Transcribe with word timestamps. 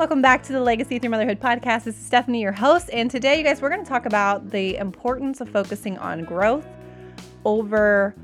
Welcome 0.00 0.22
back 0.22 0.42
to 0.44 0.54
the 0.54 0.62
Legacy 0.62 0.98
Through 0.98 1.10
Motherhood 1.10 1.40
podcast. 1.40 1.84
This 1.84 1.94
is 1.98 2.06
Stephanie, 2.06 2.40
your 2.40 2.52
host, 2.52 2.88
and 2.90 3.10
today, 3.10 3.36
you 3.36 3.44
guys, 3.44 3.60
we're 3.60 3.68
going 3.68 3.84
to 3.84 3.88
talk 3.88 4.06
about 4.06 4.48
the 4.48 4.78
importance 4.78 5.42
of 5.42 5.50
focusing 5.50 5.98
on 5.98 6.24
growth 6.24 6.66
over 7.44 8.14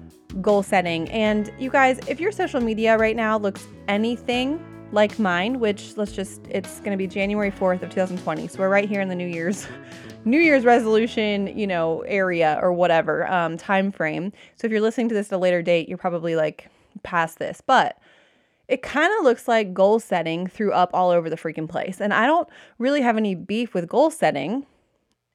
goal 0.40 0.62
setting. 0.62 1.06
And 1.10 1.52
you 1.58 1.68
guys, 1.68 1.98
if 2.08 2.18
your 2.18 2.32
social 2.32 2.62
media 2.62 2.96
right 2.96 3.14
now 3.14 3.36
looks 3.36 3.66
anything 3.88 4.58
like 4.90 5.18
mine, 5.18 5.60
which 5.60 5.98
let's 5.98 6.12
just, 6.12 6.40
it's 6.48 6.78
going 6.78 6.92
to 6.92 6.96
be 6.96 7.06
January 7.06 7.50
4th 7.50 7.82
of 7.82 7.90
2020. 7.90 8.48
So 8.48 8.60
we're 8.60 8.70
right 8.70 8.88
here 8.88 9.02
in 9.02 9.10
the 9.10 9.14
New 9.14 9.28
Year's. 9.28 9.68
New 10.24 10.40
Year's 10.40 10.64
resolution, 10.64 11.46
you 11.58 11.66
know, 11.66 12.00
area 12.06 12.58
or 12.62 12.72
whatever 12.72 13.30
um, 13.30 13.58
time 13.58 13.92
frame. 13.92 14.32
So 14.56 14.66
if 14.66 14.72
you're 14.72 14.80
listening 14.80 15.10
to 15.10 15.14
this 15.14 15.30
at 15.30 15.36
a 15.36 15.38
later 15.38 15.60
date, 15.60 15.90
you're 15.90 15.98
probably 15.98 16.36
like 16.36 16.70
past 17.02 17.38
this. 17.38 17.60
But 17.60 17.98
it 18.68 18.82
kind 18.82 19.12
of 19.18 19.24
looks 19.24 19.46
like 19.46 19.72
goal 19.72 20.00
setting 20.00 20.46
threw 20.46 20.72
up 20.72 20.90
all 20.92 21.10
over 21.10 21.30
the 21.30 21.36
freaking 21.36 21.68
place. 21.68 22.00
And 22.00 22.12
I 22.12 22.26
don't 22.26 22.48
really 22.78 23.00
have 23.02 23.16
any 23.16 23.34
beef 23.34 23.74
with 23.74 23.88
goal 23.88 24.10
setting 24.10 24.66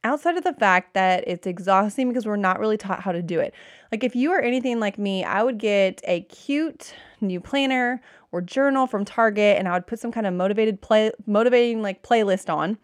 outside 0.03 0.35
of 0.35 0.43
the 0.43 0.53
fact 0.53 0.93
that 0.95 1.23
it's 1.27 1.47
exhausting 1.47 2.09
because 2.09 2.25
we're 2.25 2.35
not 2.35 2.59
really 2.59 2.77
taught 2.77 3.01
how 3.01 3.11
to 3.11 3.21
do 3.21 3.39
it. 3.39 3.53
Like, 3.91 4.03
if 4.03 4.15
you 4.15 4.31
are 4.31 4.41
anything 4.41 4.79
like 4.79 4.97
me, 4.97 5.23
I 5.23 5.43
would 5.43 5.59
get 5.59 6.01
a 6.05 6.21
cute 6.21 6.93
new 7.21 7.39
planner 7.39 8.01
or 8.31 8.41
journal 8.41 8.87
from 8.87 9.05
Target 9.05 9.57
and 9.57 9.67
I 9.67 9.73
would 9.73 9.87
put 9.87 9.99
some 9.99 10.11
kind 10.11 10.25
of 10.25 10.33
motivated 10.33 10.81
play, 10.81 11.11
motivating 11.25 11.81
like 11.81 12.03
playlist 12.03 12.51
on. 12.51 12.77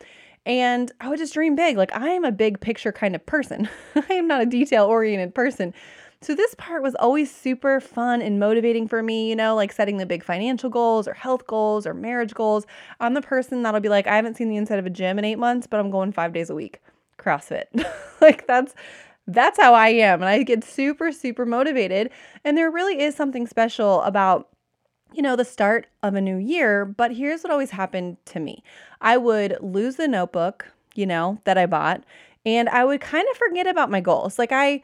And 0.45 0.91
I 1.01 1.09
would 1.09 1.19
just 1.19 1.33
dream 1.33 1.55
big. 1.55 1.75
Like, 1.75 1.93
I 1.93 2.09
am 2.09 2.23
a 2.23 2.31
big 2.31 2.61
picture 2.61 2.93
kind 2.93 3.15
of 3.15 3.25
person. 3.25 3.67
I 3.95 4.13
am 4.13 4.27
not 4.27 4.41
a 4.41 4.45
detail 4.45 4.85
oriented 4.85 5.35
person. 5.35 5.73
So 6.21 6.33
this 6.33 6.55
part 6.55 6.81
was 6.81 6.95
always 6.95 7.33
super 7.33 7.79
fun 7.79 8.21
and 8.21 8.39
motivating 8.39 8.87
for 8.87 9.03
me, 9.03 9.29
you 9.29 9.35
know, 9.35 9.55
like 9.55 9.71
setting 9.71 9.97
the 9.97 10.05
big 10.05 10.23
financial 10.23 10.69
goals 10.69 11.07
or 11.07 11.13
health 11.13 11.45
goals 11.45 11.85
or 11.85 11.93
marriage 11.93 12.33
goals. 12.33 12.65
I'm 12.99 13.13
the 13.13 13.21
person 13.21 13.61
that'll 13.63 13.79
be 13.81 13.89
like, 13.89 14.07
I 14.07 14.15
haven't 14.15 14.35
seen 14.35 14.49
the 14.49 14.57
inside 14.57 14.79
of 14.79 14.85
a 14.85 14.89
gym 14.89 15.19
in 15.19 15.25
eight 15.25 15.37
months, 15.37 15.67
but 15.67 15.79
I'm 15.79 15.91
going 15.91 16.11
five 16.11 16.33
days 16.33 16.49
a 16.49 16.55
week. 16.55 16.81
CrossFit. 17.19 17.65
like 18.21 18.47
that's 18.47 18.73
that's 19.27 19.59
how 19.59 19.73
I 19.73 19.89
am. 19.89 20.21
And 20.21 20.29
I 20.29 20.43
get 20.43 20.63
super, 20.63 21.11
super 21.11 21.45
motivated. 21.45 22.11
And 22.43 22.57
there 22.57 22.71
really 22.71 23.01
is 23.01 23.15
something 23.15 23.45
special 23.45 24.01
about 24.03 24.49
you 25.13 25.21
know, 25.21 25.35
the 25.35 25.45
start 25.45 25.87
of 26.03 26.15
a 26.15 26.21
new 26.21 26.37
year. 26.37 26.85
But 26.85 27.15
here's 27.15 27.43
what 27.43 27.51
always 27.51 27.71
happened 27.71 28.17
to 28.25 28.39
me 28.39 28.63
I 29.01 29.17
would 29.17 29.57
lose 29.61 29.95
the 29.95 30.07
notebook, 30.07 30.71
you 30.95 31.05
know, 31.05 31.39
that 31.45 31.57
I 31.57 31.65
bought, 31.65 32.03
and 32.45 32.69
I 32.69 32.85
would 32.85 33.01
kind 33.01 33.27
of 33.31 33.37
forget 33.37 33.67
about 33.67 33.91
my 33.91 34.01
goals. 34.01 34.37
Like, 34.39 34.51
I, 34.51 34.81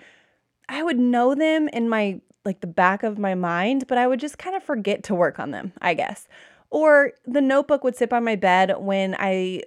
I 0.70 0.84
would 0.84 1.00
know 1.00 1.36
them 1.36 1.68
in 1.70 1.90
my 1.90 2.22
like 2.46 2.62
the 2.62 2.68
back 2.68 3.04
of 3.04 3.18
my 3.18 3.36
mind, 3.36 3.86
but 3.88 3.98
I 3.98 4.08
would 4.08 4.20
just 4.20 4.38
kind 4.38 4.56
of 4.56 4.64
forget 4.64 5.04
to 5.04 5.16
work 5.16 5.40
on 5.40 5.52
them, 5.52 5.72
I 5.82 5.94
guess. 5.94 6.28
Or 6.70 7.14
the 7.26 7.42
notebook 7.42 7.84
would 7.84 7.96
sit 7.96 8.10
by 8.10 8.20
my 8.20 8.36
bed 8.36 8.76
when 8.80 9.16
I, 9.18 9.64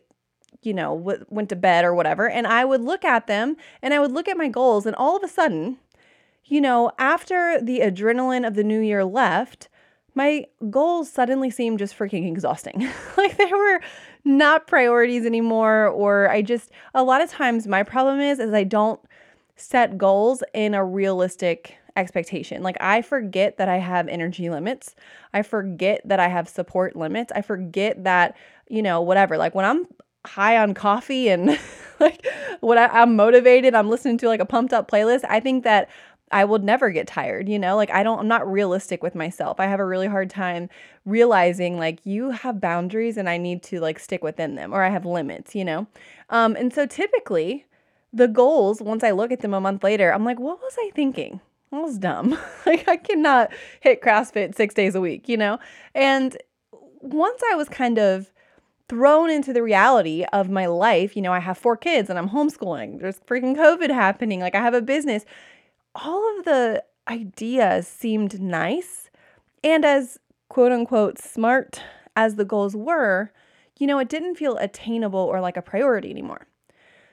you 0.62 0.74
know, 0.74 0.98
w- 0.98 1.24
went 1.30 1.48
to 1.50 1.56
bed 1.56 1.84
or 1.84 1.94
whatever, 1.94 2.28
and 2.28 2.46
I 2.46 2.64
would 2.64 2.82
look 2.82 3.04
at 3.04 3.26
them 3.26 3.56
and 3.80 3.94
I 3.94 4.00
would 4.00 4.12
look 4.12 4.28
at 4.28 4.36
my 4.36 4.48
goals, 4.48 4.86
and 4.86 4.96
all 4.96 5.16
of 5.16 5.22
a 5.22 5.28
sudden, 5.28 5.78
you 6.44 6.60
know, 6.60 6.92
after 6.98 7.60
the 7.60 7.80
adrenaline 7.80 8.46
of 8.46 8.54
the 8.54 8.64
new 8.64 8.80
year 8.80 9.04
left, 9.04 9.68
my 10.14 10.46
goals 10.70 11.10
suddenly 11.10 11.50
seemed 11.50 11.78
just 11.78 11.96
freaking 11.96 12.26
exhausting. 12.26 12.88
like 13.16 13.36
they 13.36 13.52
were 13.52 13.80
not 14.24 14.66
priorities 14.66 15.24
anymore, 15.24 15.86
or 15.88 16.28
I 16.28 16.42
just, 16.42 16.70
a 16.94 17.02
lot 17.02 17.20
of 17.20 17.30
times 17.30 17.66
my 17.66 17.82
problem 17.82 18.20
is, 18.20 18.38
is 18.38 18.52
I 18.52 18.64
don't 18.64 19.00
set 19.56 19.98
goals 19.98 20.42
in 20.54 20.74
a 20.74 20.84
realistic 20.84 21.76
expectation. 21.96 22.62
Like 22.62 22.76
I 22.80 23.02
forget 23.02 23.56
that 23.56 23.68
I 23.68 23.78
have 23.78 24.06
energy 24.06 24.50
limits. 24.50 24.94
I 25.32 25.42
forget 25.42 26.02
that 26.04 26.20
I 26.20 26.28
have 26.28 26.48
support 26.48 26.94
limits. 26.94 27.32
I 27.34 27.42
forget 27.42 28.04
that, 28.04 28.36
you 28.68 28.82
know, 28.82 29.00
whatever. 29.00 29.36
Like 29.38 29.54
when 29.54 29.64
I'm 29.64 29.86
high 30.26 30.58
on 30.58 30.74
coffee 30.74 31.28
and 31.28 31.58
like 32.00 32.26
when 32.60 32.78
I, 32.78 33.02
am 33.02 33.16
motivated, 33.16 33.74
I'm 33.74 33.88
listening 33.88 34.18
to 34.18 34.28
like 34.28 34.40
a 34.40 34.46
pumped 34.46 34.74
up 34.74 34.90
playlist. 34.90 35.24
I 35.28 35.40
think 35.40 35.64
that 35.64 35.88
I 36.30 36.44
will 36.44 36.58
never 36.58 36.90
get 36.90 37.06
tired, 37.06 37.48
you 37.48 37.58
know? 37.58 37.76
Like 37.76 37.90
I 37.90 38.02
don't 38.02 38.18
I'm 38.18 38.28
not 38.28 38.50
realistic 38.50 39.02
with 39.02 39.14
myself. 39.14 39.60
I 39.60 39.66
have 39.66 39.80
a 39.80 39.86
really 39.86 40.08
hard 40.08 40.28
time 40.28 40.68
realizing 41.04 41.78
like 41.78 42.04
you 42.04 42.30
have 42.30 42.60
boundaries 42.60 43.16
and 43.16 43.28
I 43.28 43.38
need 43.38 43.62
to 43.64 43.80
like 43.80 43.98
stick 43.98 44.24
within 44.24 44.56
them 44.56 44.74
or 44.74 44.82
I 44.82 44.90
have 44.90 45.06
limits, 45.06 45.54
you 45.54 45.64
know? 45.64 45.86
Um 46.28 46.56
and 46.56 46.74
so 46.74 46.84
typically 46.84 47.64
the 48.16 48.28
goals, 48.28 48.80
once 48.80 49.04
I 49.04 49.10
look 49.10 49.30
at 49.30 49.40
them 49.40 49.54
a 49.54 49.60
month 49.60 49.84
later, 49.84 50.12
I'm 50.12 50.24
like, 50.24 50.40
what 50.40 50.58
was 50.60 50.74
I 50.78 50.90
thinking? 50.94 51.40
That 51.70 51.82
was 51.82 51.98
dumb. 51.98 52.38
like, 52.66 52.88
I 52.88 52.96
cannot 52.96 53.52
hit 53.80 54.00
CrossFit 54.00 54.54
six 54.54 54.74
days 54.74 54.94
a 54.94 55.00
week, 55.00 55.28
you 55.28 55.36
know? 55.36 55.58
And 55.94 56.36
once 57.00 57.42
I 57.52 57.54
was 57.54 57.68
kind 57.68 57.98
of 57.98 58.32
thrown 58.88 59.30
into 59.30 59.52
the 59.52 59.62
reality 59.62 60.24
of 60.32 60.48
my 60.48 60.66
life, 60.66 61.14
you 61.14 61.22
know, 61.22 61.32
I 61.32 61.40
have 61.40 61.58
four 61.58 61.76
kids 61.76 62.08
and 62.08 62.18
I'm 62.18 62.30
homeschooling, 62.30 63.00
there's 63.00 63.18
freaking 63.20 63.56
COVID 63.56 63.90
happening, 63.90 64.40
like, 64.40 64.54
I 64.54 64.62
have 64.62 64.74
a 64.74 64.82
business. 64.82 65.24
All 65.94 66.38
of 66.38 66.44
the 66.44 66.82
ideas 67.08 67.86
seemed 67.86 68.40
nice. 68.40 69.10
And 69.62 69.84
as 69.84 70.18
quote 70.48 70.72
unquote 70.72 71.18
smart 71.18 71.82
as 72.14 72.36
the 72.36 72.44
goals 72.44 72.74
were, 72.74 73.30
you 73.78 73.86
know, 73.86 73.98
it 73.98 74.08
didn't 74.08 74.36
feel 74.36 74.56
attainable 74.56 75.20
or 75.20 75.40
like 75.40 75.56
a 75.56 75.62
priority 75.62 76.10
anymore. 76.10 76.46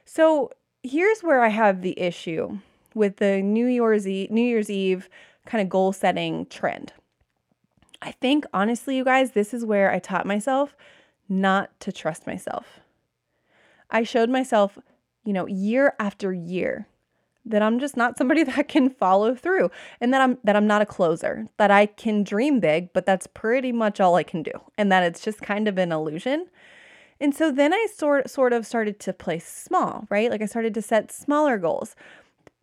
So 0.06 0.52
here's 0.84 1.22
where 1.22 1.42
I 1.42 1.48
have 1.48 1.82
the 1.82 2.00
issue 2.00 2.60
with 2.94 3.18
the 3.18 3.42
New 3.42 3.66
Year's 3.66 4.08
Eve, 4.08 4.30
New 4.30 4.44
Year's 4.44 4.70
Eve 4.70 5.10
kind 5.46 5.62
of 5.62 5.70
goal 5.70 5.94
setting 5.94 6.46
trend. 6.48 6.94
I 8.02 8.12
think 8.12 8.46
honestly, 8.54 8.98
you 8.98 9.06
guys, 9.06 9.32
this 9.32 9.54
is 9.54 9.66
where 9.66 9.90
I 9.92 10.00
taught 10.00 10.26
myself 10.26 10.76
not 11.30 11.80
to 11.80 11.92
trust 11.92 12.28
myself. 12.28 12.82
I 13.90 14.04
showed 14.04 14.30
myself, 14.30 14.78
you 15.24 15.32
know, 15.32 15.48
year 15.48 15.96
after 16.00 16.34
year 16.34 16.88
that 17.46 17.62
I'm 17.62 17.80
just 17.80 17.96
not 17.96 18.18
somebody 18.18 18.44
that 18.44 18.68
can 18.68 18.90
follow 18.90 19.36
through 19.36 19.72
and 20.02 20.14
that 20.14 20.22
I'm 20.22 20.38
that 20.44 20.56
I'm 20.56 20.68
not 20.68 20.82
a 20.82 20.86
closer, 20.86 21.48
that 21.58 21.72
I 21.72 21.86
can 21.86 22.24
dream 22.24 22.60
big, 22.60 22.92
but 22.92 23.06
that's 23.06 23.28
pretty 23.28 23.72
much 23.72 24.00
all 24.02 24.16
I 24.16 24.24
can 24.24 24.44
do 24.44 24.52
and 24.78 24.92
that 24.92 25.04
it's 25.04 25.22
just 25.22 25.42
kind 25.42 25.68
of 25.68 25.78
an 25.78 25.92
illusion. 25.92 26.48
And 27.24 27.34
so 27.34 27.54
then 27.54 27.74
I 27.74 27.88
sort 27.96 28.30
sort 28.30 28.52
of 28.52 28.68
started 28.68 29.00
to 29.00 29.14
play 29.14 29.40
small, 29.40 30.06
right? 30.10 30.30
Like 30.30 30.42
I 30.42 30.46
started 30.46 30.74
to 30.74 30.82
set 30.82 31.10
smaller 31.10 31.58
goals, 31.58 31.96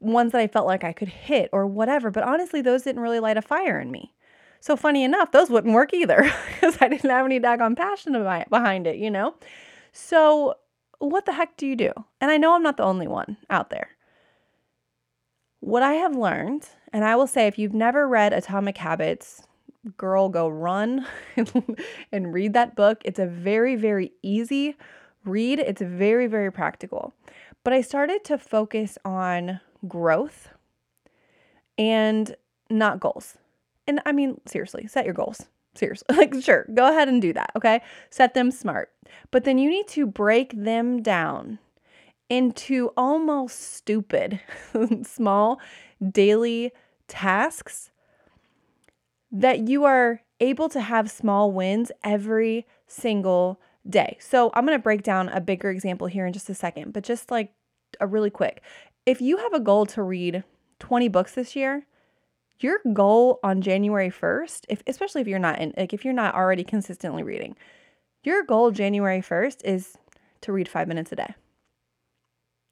ones 0.00 0.32
that 0.32 0.40
I 0.42 0.48
felt 0.48 0.66
like 0.66 0.84
I 0.84 0.92
could 0.92 1.08
hit 1.08 1.48
or 1.50 1.66
whatever. 1.66 2.10
But 2.10 2.24
honestly, 2.24 2.60
those 2.60 2.82
didn't 2.82 3.00
really 3.00 3.20
light 3.20 3.38
a 3.38 3.42
fire 3.42 3.80
in 3.80 3.90
me. 3.90 4.12
So 4.60 4.76
funny 4.76 5.02
enough, 5.02 5.32
those 5.32 5.48
wouldn't 5.48 5.72
work 5.72 5.94
either 5.94 6.30
because 6.52 6.76
I 6.78 6.88
didn't 6.88 7.08
have 7.08 7.24
any 7.24 7.40
daggone 7.40 7.74
passion 7.74 8.12
behind 8.50 8.86
it, 8.86 8.96
you 8.96 9.10
know? 9.10 9.34
So 9.92 10.56
what 10.98 11.24
the 11.24 11.32
heck 11.32 11.56
do 11.56 11.66
you 11.66 11.74
do? 11.74 11.92
And 12.20 12.30
I 12.30 12.36
know 12.36 12.54
I'm 12.54 12.62
not 12.62 12.76
the 12.76 12.84
only 12.84 13.08
one 13.08 13.38
out 13.48 13.70
there. 13.70 13.88
What 15.60 15.82
I 15.82 15.94
have 15.94 16.14
learned, 16.14 16.68
and 16.92 17.02
I 17.02 17.16
will 17.16 17.26
say 17.26 17.46
if 17.46 17.58
you've 17.58 17.72
never 17.72 18.06
read 18.06 18.34
Atomic 18.34 18.76
Habits, 18.76 19.40
girl, 19.96 20.28
go 20.28 20.48
run 20.48 21.06
and 22.12 22.32
read 22.32 22.52
that 22.54 22.76
book. 22.76 23.02
It's 23.04 23.18
a 23.18 23.26
very, 23.26 23.76
very 23.76 24.12
easy 24.22 24.76
read, 25.24 25.58
it's 25.58 25.82
very, 25.82 26.26
very 26.26 26.50
practical. 26.50 27.14
But 27.62 27.72
I 27.72 27.80
started 27.82 28.24
to 28.24 28.38
focus 28.38 28.96
on 29.04 29.60
growth 29.86 30.48
and 31.76 32.34
not 32.70 33.00
goals. 33.00 33.36
And 33.86 34.00
I 34.06 34.12
mean, 34.12 34.40
seriously, 34.46 34.86
set 34.86 35.04
your 35.04 35.14
goals. 35.14 35.46
Seriously, 35.74 36.06
like, 36.16 36.34
sure, 36.42 36.66
go 36.74 36.88
ahead 36.88 37.08
and 37.08 37.20
do 37.20 37.32
that. 37.32 37.50
Okay. 37.56 37.80
Set 38.10 38.34
them 38.34 38.50
smart. 38.50 38.90
But 39.30 39.44
then 39.44 39.58
you 39.58 39.70
need 39.70 39.88
to 39.88 40.06
break 40.06 40.52
them 40.56 41.02
down 41.02 41.58
into 42.28 42.90
almost 42.96 43.74
stupid, 43.74 44.40
small 45.02 45.60
daily 46.12 46.72
tasks 47.08 47.90
that 49.30 49.68
you 49.68 49.84
are 49.84 50.22
able 50.40 50.68
to 50.70 50.80
have 50.80 51.10
small 51.10 51.52
wins 51.52 51.92
every 52.02 52.66
single 52.86 53.60
day. 53.88 54.16
So, 54.20 54.50
I'm 54.54 54.66
going 54.66 54.78
to 54.78 54.82
break 54.82 55.02
down 55.02 55.28
a 55.28 55.40
bigger 55.40 55.70
example 55.70 56.06
here 56.06 56.26
in 56.26 56.32
just 56.32 56.50
a 56.50 56.54
second, 56.54 56.92
but 56.92 57.04
just 57.04 57.30
like 57.30 57.52
a 58.00 58.06
really 58.06 58.30
quick. 58.30 58.62
If 59.06 59.20
you 59.20 59.38
have 59.38 59.52
a 59.52 59.60
goal 59.60 59.86
to 59.86 60.02
read 60.02 60.44
20 60.78 61.08
books 61.08 61.34
this 61.34 61.56
year, 61.56 61.86
your 62.60 62.80
goal 62.92 63.40
on 63.42 63.62
January 63.62 64.10
1st, 64.10 64.66
if 64.68 64.82
especially 64.86 65.22
if 65.22 65.26
you're 65.26 65.38
not 65.38 65.58
in 65.58 65.72
like 65.76 65.92
if 65.92 66.04
you're 66.04 66.14
not 66.14 66.34
already 66.34 66.64
consistently 66.64 67.22
reading, 67.22 67.56
your 68.22 68.42
goal 68.42 68.70
January 68.70 69.20
1st 69.20 69.64
is 69.64 69.96
to 70.42 70.52
read 70.52 70.68
5 70.68 70.88
minutes 70.88 71.12
a 71.12 71.16
day. 71.16 71.34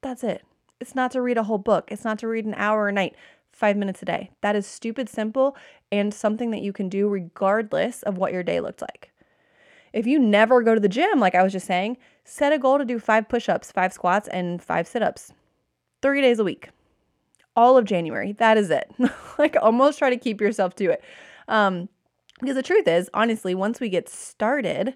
That's 0.01 0.23
it. 0.23 0.43
It's 0.79 0.95
not 0.95 1.11
to 1.11 1.21
read 1.21 1.37
a 1.37 1.43
whole 1.43 1.57
book. 1.57 1.89
It's 1.91 2.05
not 2.05 2.19
to 2.19 2.27
read 2.27 2.45
an 2.45 2.53
hour 2.55 2.87
a 2.87 2.91
night 2.91 3.15
five 3.51 3.77
minutes 3.77 4.01
a 4.01 4.05
day. 4.05 4.31
That 4.41 4.55
is 4.55 4.65
stupid 4.65 5.09
simple 5.09 5.55
and 5.91 6.13
something 6.13 6.51
that 6.51 6.61
you 6.61 6.73
can 6.73 6.89
do 6.89 7.07
regardless 7.07 8.03
of 8.03 8.17
what 8.17 8.33
your 8.33 8.43
day 8.43 8.59
looked 8.59 8.81
like. 8.81 9.11
If 9.93 10.05
you 10.05 10.19
never 10.19 10.61
go 10.61 10.75
to 10.75 10.81
the 10.81 10.89
gym, 10.89 11.19
like 11.19 11.35
I 11.35 11.43
was 11.43 11.53
just 11.53 11.67
saying, 11.67 11.97
set 12.23 12.53
a 12.53 12.59
goal 12.59 12.77
to 12.77 12.85
do 12.85 12.99
five 12.99 13.27
push 13.27 13.49
ups, 13.49 13.71
five 13.71 13.91
squats, 13.91 14.27
and 14.27 14.61
five 14.61 14.87
sit 14.87 15.01
ups 15.01 15.33
three 16.01 16.21
days 16.21 16.39
a 16.39 16.43
week. 16.43 16.69
All 17.55 17.77
of 17.77 17.85
January. 17.85 18.33
That 18.33 18.57
is 18.57 18.69
it. 18.69 18.93
like 19.37 19.55
almost 19.61 19.99
try 19.99 20.09
to 20.09 20.17
keep 20.17 20.39
yourself 20.39 20.75
to 20.75 20.91
it. 20.91 21.03
Um, 21.47 21.89
because 22.39 22.55
the 22.55 22.63
truth 22.63 22.87
is, 22.87 23.09
honestly, 23.13 23.53
once 23.53 23.79
we 23.79 23.89
get 23.89 24.07
started, 24.07 24.95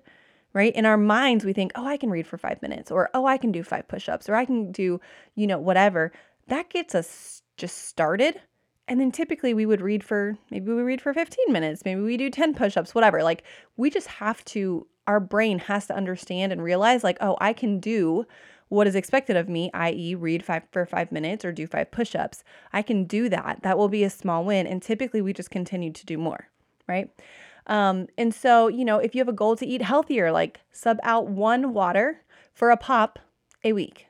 right? 0.53 0.73
In 0.73 0.85
our 0.85 0.97
minds, 0.97 1.43
we 1.43 1.53
think, 1.53 1.71
oh, 1.75 1.85
I 1.85 1.97
can 1.97 2.09
read 2.09 2.25
for 2.25 2.37
five 2.37 2.61
minutes, 2.61 2.89
or 2.89 3.09
oh, 3.13 3.25
I 3.25 3.37
can 3.37 3.51
do 3.51 3.63
five 3.63 3.87
push 3.87 4.07
ups, 4.07 4.29
or 4.29 4.35
I 4.35 4.45
can 4.45 4.71
do, 4.71 5.01
you 5.35 5.47
know, 5.47 5.59
whatever. 5.59 6.13
That 6.47 6.69
gets 6.69 6.95
us 6.95 7.42
just 7.57 7.87
started. 7.87 8.39
And 8.87 8.99
then 8.99 9.11
typically 9.11 9.53
we 9.53 9.65
would 9.65 9.81
read 9.81 10.03
for 10.03 10.37
maybe 10.51 10.71
we 10.73 10.81
read 10.81 11.01
for 11.01 11.13
15 11.13 11.51
minutes, 11.51 11.85
maybe 11.85 12.01
we 12.01 12.17
do 12.17 12.29
10 12.29 12.53
push 12.53 12.75
ups, 12.75 12.93
whatever. 12.93 13.23
Like 13.23 13.43
we 13.77 13.89
just 13.89 14.07
have 14.07 14.43
to, 14.45 14.85
our 15.07 15.19
brain 15.19 15.59
has 15.59 15.87
to 15.87 15.95
understand 15.95 16.51
and 16.51 16.63
realize, 16.63 17.03
like, 17.03 17.17
oh, 17.21 17.37
I 17.39 17.53
can 17.53 17.79
do 17.79 18.25
what 18.69 18.87
is 18.87 18.95
expected 18.95 19.35
of 19.35 19.47
me, 19.47 19.69
i.e., 19.73 20.15
read 20.15 20.43
five 20.43 20.63
for 20.71 20.85
five 20.85 21.11
minutes 21.11 21.45
or 21.45 21.51
do 21.51 21.67
five 21.67 21.91
push 21.91 22.15
ups. 22.15 22.43
I 22.71 22.81
can 22.81 23.03
do 23.05 23.29
that. 23.29 23.59
That 23.61 23.77
will 23.77 23.89
be 23.89 24.03
a 24.03 24.09
small 24.09 24.43
win. 24.43 24.65
And 24.65 24.81
typically 24.81 25.21
we 25.21 25.31
just 25.31 25.51
continue 25.51 25.91
to 25.91 26.05
do 26.05 26.17
more, 26.17 26.47
right? 26.87 27.09
Um, 27.67 28.07
and 28.17 28.33
so, 28.33 28.67
you 28.67 28.83
know, 28.83 28.97
if 28.97 29.13
you 29.13 29.19
have 29.19 29.29
a 29.29 29.33
goal 29.33 29.55
to 29.57 29.65
eat 29.65 29.81
healthier, 29.81 30.31
like 30.31 30.59
sub 30.71 30.97
out 31.03 31.27
one 31.27 31.73
water 31.73 32.21
for 32.53 32.71
a 32.71 32.77
pop 32.77 33.19
a 33.63 33.73
week. 33.73 34.07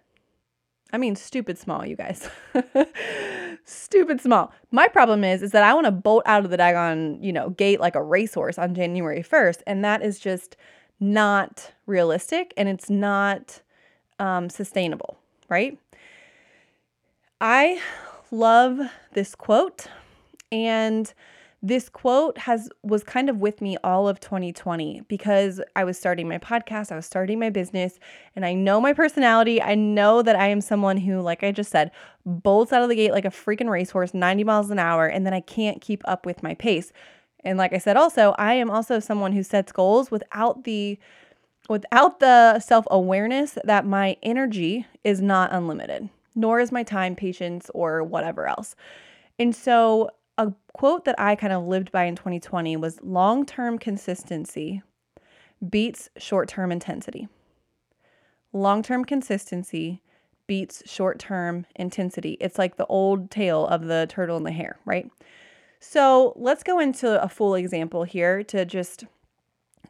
I 0.94 0.98
mean, 1.00 1.16
stupid 1.16 1.58
small, 1.58 1.84
you 1.86 1.96
guys. 1.96 2.30
stupid 3.66 4.22
small. 4.22 4.54
My 4.70 4.88
problem 4.88 5.24
is, 5.24 5.42
is 5.42 5.52
that 5.52 5.64
I 5.64 5.74
want 5.74 5.86
to 5.86 5.92
bolt 5.92 6.22
out 6.28 6.46
of 6.46 6.52
the 6.52 6.58
daggone, 6.58 7.22
you 7.22 7.34
know, 7.34 7.50
gate 7.50 7.80
like 7.80 7.96
a 7.96 8.04
racehorse 8.04 8.60
on 8.60 8.76
January 8.76 9.24
1st. 9.24 9.64
And 9.66 9.84
that 9.84 10.04
is 10.04 10.20
just 10.20 10.56
not 11.00 11.74
realistic 11.88 12.54
and 12.56 12.70
it's 12.70 12.92
not 12.92 13.62
um, 14.20 14.52
sustainable, 14.52 15.18
right? 15.50 15.80
I 17.42 17.82
love 18.30 18.80
this 19.14 19.34
quote 19.34 19.88
and 20.52 21.12
this 21.66 21.88
quote 21.88 22.38
has 22.40 22.70
was 22.84 23.06
kind 23.06 23.30
of 23.30 23.38
with 23.38 23.62
me 23.62 23.78
all 23.86 24.10
of 24.10 24.20
2020 24.20 25.04
because 25.08 25.62
I 25.78 25.86
was 25.86 25.98
starting 25.98 26.28
my 26.28 26.38
podcast, 26.38 26.92
I 26.92 26.98
was 26.98 27.06
starting 27.06 27.40
my 27.40 27.50
business, 27.50 28.00
and 28.36 28.46
I 28.46 28.54
know 28.54 28.82
my 28.82 28.92
personality. 28.92 29.62
I 29.62 29.74
know 29.74 30.22
that 30.22 30.36
I 30.36 30.48
am 30.48 30.60
someone 30.60 30.98
who, 30.98 31.22
like 31.22 31.42
I 31.42 31.54
just 31.54 31.72
said, 31.72 31.92
bolts 32.26 32.74
out 32.74 32.84
of 32.84 32.90
the 32.90 32.96
gate 32.96 33.14
like 33.14 33.24
a 33.24 33.30
freaking 33.30 33.70
racehorse, 33.70 34.14
90 34.14 34.44
miles 34.44 34.72
an 34.72 34.78
hour, 34.78 35.08
and 35.08 35.26
then 35.26 35.34
I 35.34 35.40
can't 35.40 35.80
keep 35.80 36.02
up 36.04 36.26
with 36.26 36.44
my 36.44 36.54
pace. 36.54 36.92
And 37.46 37.58
like 37.58 37.72
I 37.72 37.78
said 37.78 37.96
also, 37.96 38.36
I 38.38 38.56
am 38.56 38.70
also 38.70 39.00
someone 39.00 39.32
who 39.32 39.42
sets 39.42 39.72
goals 39.72 40.12
without 40.12 40.66
the 40.66 41.00
without 41.70 42.20
the 42.20 42.60
self-awareness 42.60 43.58
that 43.64 43.86
my 43.86 44.18
energy 44.22 44.86
is 45.06 45.22
not 45.22 45.54
unlimited, 45.54 46.10
nor 46.36 46.60
is 46.60 46.74
my 46.74 46.84
time, 46.84 47.16
patience, 47.16 47.72
or 47.74 48.04
whatever 48.04 48.48
else. 48.48 48.76
And 49.40 49.56
so 49.56 50.10
a 50.38 50.54
quote 50.74 51.06
that 51.06 51.20
I 51.20 51.36
kind 51.36 51.54
of 51.54 51.66
lived 51.66 51.92
by 51.92 52.06
in 52.06 52.16
2020 52.16 52.76
was 52.78 53.00
long 53.02 53.46
term 53.46 53.78
consistency 53.78 54.82
beats 55.70 56.10
short 56.18 56.50
term 56.50 56.72
intensity. 56.72 57.28
Long 58.52 58.82
term 58.82 59.06
consistency 59.06 60.02
beats 60.48 60.84
short 60.86 61.20
term 61.20 61.66
intensity. 61.76 62.38
It's 62.42 62.58
like 62.58 62.78
the 62.78 62.86
old 62.88 63.32
tale 63.32 63.68
of 63.68 63.86
the 63.86 64.08
turtle 64.10 64.38
and 64.38 64.46
the 64.46 64.52
hare, 64.52 64.78
right? 64.86 65.10
So 65.80 66.34
let's 66.36 66.64
go 66.64 66.80
into 66.80 67.22
a 67.22 67.28
full 67.28 67.56
example 67.56 68.04
here 68.04 68.44
to 68.44 68.66
just 68.66 69.06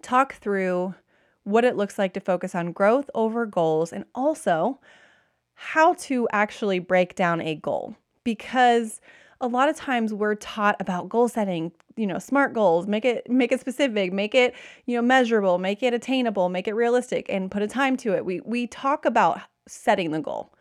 talk 0.01 0.33
through 0.33 0.95
what 1.43 1.65
it 1.65 1.75
looks 1.75 1.97
like 1.99 2.13
to 2.13 2.19
focus 2.19 2.55
on 2.55 2.71
growth 2.71 3.09
over 3.13 3.45
goals 3.45 3.93
and 3.93 4.05
also 4.15 4.79
how 5.55 5.93
to 5.93 6.27
actually 6.31 6.79
break 6.79 7.15
down 7.15 7.41
a 7.41 7.55
goal. 7.55 7.95
Because 8.23 9.01
a 9.43 9.47
lot 9.47 9.67
of 9.67 9.75
times 9.75 10.13
we're 10.13 10.35
taught 10.35 10.77
about 10.79 11.09
goal 11.09 11.27
setting, 11.27 11.73
you 11.97 12.07
know, 12.07 12.17
smart 12.17 12.53
goals, 12.53 12.87
make 12.87 13.03
it 13.03 13.29
make 13.29 13.51
it 13.51 13.59
specific, 13.59 14.13
make 14.13 14.33
it, 14.33 14.55
you 14.85 14.95
know, 14.95 15.01
measurable, 15.01 15.57
make 15.57 15.83
it 15.83 15.93
attainable, 15.93 16.47
make 16.47 16.65
it 16.65 16.73
realistic 16.73 17.25
and 17.27 17.51
put 17.51 17.61
a 17.61 17.67
time 17.67 17.97
to 17.97 18.15
it. 18.15 18.23
We 18.23 18.39
we 18.45 18.67
talk 18.67 19.03
about 19.03 19.41
setting 19.67 20.11
the 20.11 20.21
goal. 20.21 20.53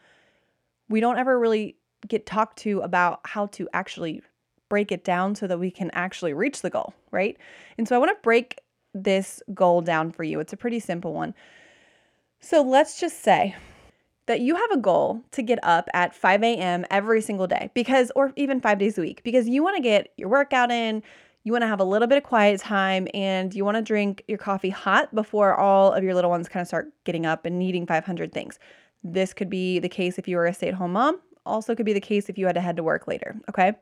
We 0.88 0.98
don't 0.98 1.16
ever 1.16 1.38
really 1.38 1.76
get 2.08 2.26
talked 2.26 2.58
to 2.58 2.80
about 2.80 3.20
how 3.24 3.46
to 3.46 3.68
actually 3.72 4.20
break 4.68 4.90
it 4.90 5.04
down 5.04 5.36
so 5.36 5.46
that 5.46 5.60
we 5.60 5.70
can 5.70 5.90
actually 5.92 6.34
reach 6.34 6.60
the 6.60 6.70
goal, 6.70 6.92
right? 7.12 7.38
And 7.78 7.86
so 7.86 7.94
I 7.94 8.00
want 8.00 8.10
to 8.10 8.22
break 8.22 8.58
this 8.94 9.40
goal 9.54 9.80
down 9.80 10.10
for 10.10 10.24
you. 10.24 10.40
It's 10.40 10.52
a 10.52 10.56
pretty 10.56 10.80
simple 10.80 11.14
one. 11.14 11.34
So 12.40 12.62
let's 12.62 12.98
just 12.98 13.22
say 13.22 13.54
that 14.26 14.40
you 14.40 14.54
have 14.54 14.70
a 14.70 14.76
goal 14.76 15.22
to 15.32 15.42
get 15.42 15.58
up 15.62 15.88
at 15.94 16.14
5 16.14 16.42
a.m. 16.42 16.84
every 16.90 17.20
single 17.20 17.46
day 17.46 17.70
because, 17.74 18.12
or 18.14 18.32
even 18.36 18.60
five 18.60 18.78
days 18.78 18.96
a 18.98 19.00
week, 19.00 19.22
because 19.24 19.48
you 19.48 19.62
want 19.62 19.76
to 19.76 19.82
get 19.82 20.12
your 20.16 20.28
workout 20.28 20.70
in, 20.70 21.02
you 21.44 21.50
want 21.52 21.62
to 21.62 21.68
have 21.68 21.80
a 21.80 21.84
little 21.84 22.06
bit 22.06 22.18
of 22.18 22.24
quiet 22.24 22.60
time, 22.60 23.08
and 23.14 23.52
you 23.52 23.64
want 23.64 23.76
to 23.76 23.82
drink 23.82 24.22
your 24.28 24.38
coffee 24.38 24.70
hot 24.70 25.12
before 25.12 25.58
all 25.58 25.92
of 25.92 26.04
your 26.04 26.14
little 26.14 26.30
ones 26.30 26.48
kind 26.48 26.62
of 26.62 26.68
start 26.68 26.92
getting 27.04 27.26
up 27.26 27.44
and 27.44 27.58
needing 27.58 27.84
500 27.84 28.32
things. 28.32 28.60
This 29.02 29.34
could 29.34 29.50
be 29.50 29.80
the 29.80 29.88
case 29.88 30.18
if 30.18 30.28
you 30.28 30.36
were 30.36 30.46
a 30.46 30.54
stay 30.54 30.68
at 30.68 30.74
home 30.74 30.92
mom, 30.92 31.20
also 31.44 31.74
could 31.74 31.86
be 31.86 31.92
the 31.92 32.00
case 32.00 32.28
if 32.28 32.38
you 32.38 32.46
had 32.46 32.54
to 32.54 32.60
head 32.60 32.76
to 32.76 32.84
work 32.84 33.08
later. 33.08 33.34
Okay. 33.48 33.72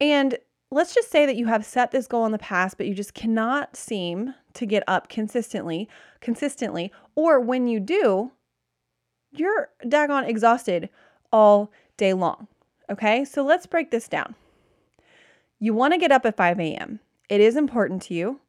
And 0.00 0.38
let's 0.70 0.94
just 0.94 1.10
say 1.10 1.26
that 1.26 1.36
you 1.36 1.46
have 1.46 1.64
set 1.64 1.90
this 1.90 2.06
goal 2.06 2.26
in 2.26 2.32
the 2.32 2.38
past, 2.38 2.76
but 2.76 2.86
you 2.86 2.94
just 2.94 3.14
cannot 3.14 3.74
seem 3.76 4.34
to 4.54 4.66
get 4.66 4.84
up 4.86 5.08
consistently, 5.08 5.88
consistently, 6.20 6.92
or 7.16 7.40
when 7.40 7.66
you 7.66 7.80
do, 7.80 8.30
you're 9.32 9.68
daggone 9.84 10.28
exhausted 10.28 10.88
all 11.32 11.70
day 11.96 12.12
long. 12.12 12.48
Okay, 12.90 13.24
so 13.24 13.42
let's 13.42 13.66
break 13.66 13.90
this 13.90 14.08
down. 14.08 14.34
You 15.58 15.74
want 15.74 15.92
to 15.92 15.98
get 15.98 16.12
up 16.12 16.24
at 16.24 16.36
5 16.36 16.60
a.m., 16.60 17.00
it 17.28 17.40
is 17.40 17.56
important 17.56 18.00
to 18.02 18.14
you, 18.14 18.40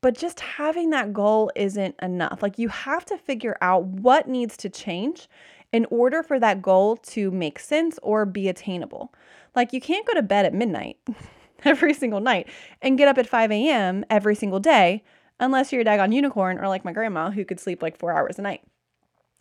but 0.00 0.16
just 0.16 0.40
having 0.40 0.90
that 0.90 1.12
goal 1.12 1.50
isn't 1.54 1.94
enough. 2.02 2.42
Like 2.42 2.58
you 2.58 2.68
have 2.68 3.04
to 3.06 3.18
figure 3.18 3.56
out 3.60 3.84
what 3.84 4.28
needs 4.28 4.56
to 4.58 4.68
change 4.68 5.28
in 5.72 5.86
order 5.90 6.22
for 6.22 6.40
that 6.40 6.62
goal 6.62 6.96
to 6.96 7.30
make 7.30 7.58
sense 7.58 7.98
or 8.02 8.24
be 8.24 8.48
attainable. 8.48 9.12
Like 9.54 9.72
you 9.72 9.80
can't 9.80 10.06
go 10.06 10.14
to 10.14 10.22
bed 10.22 10.46
at 10.46 10.54
midnight 10.54 10.98
every 11.64 11.94
single 11.94 12.20
night 12.20 12.48
and 12.80 12.98
get 12.98 13.08
up 13.08 13.18
at 13.18 13.28
5 13.28 13.52
a.m. 13.52 14.04
every 14.08 14.34
single 14.34 14.60
day 14.60 15.04
unless 15.40 15.72
you're 15.72 15.82
a 15.82 15.84
daggone 15.84 16.14
unicorn 16.14 16.58
or 16.58 16.68
like 16.68 16.84
my 16.84 16.92
grandma 16.92 17.30
who 17.30 17.44
could 17.44 17.60
sleep 17.60 17.82
like 17.82 17.98
four 17.98 18.12
hours 18.12 18.38
a 18.38 18.42
night. 18.42 18.62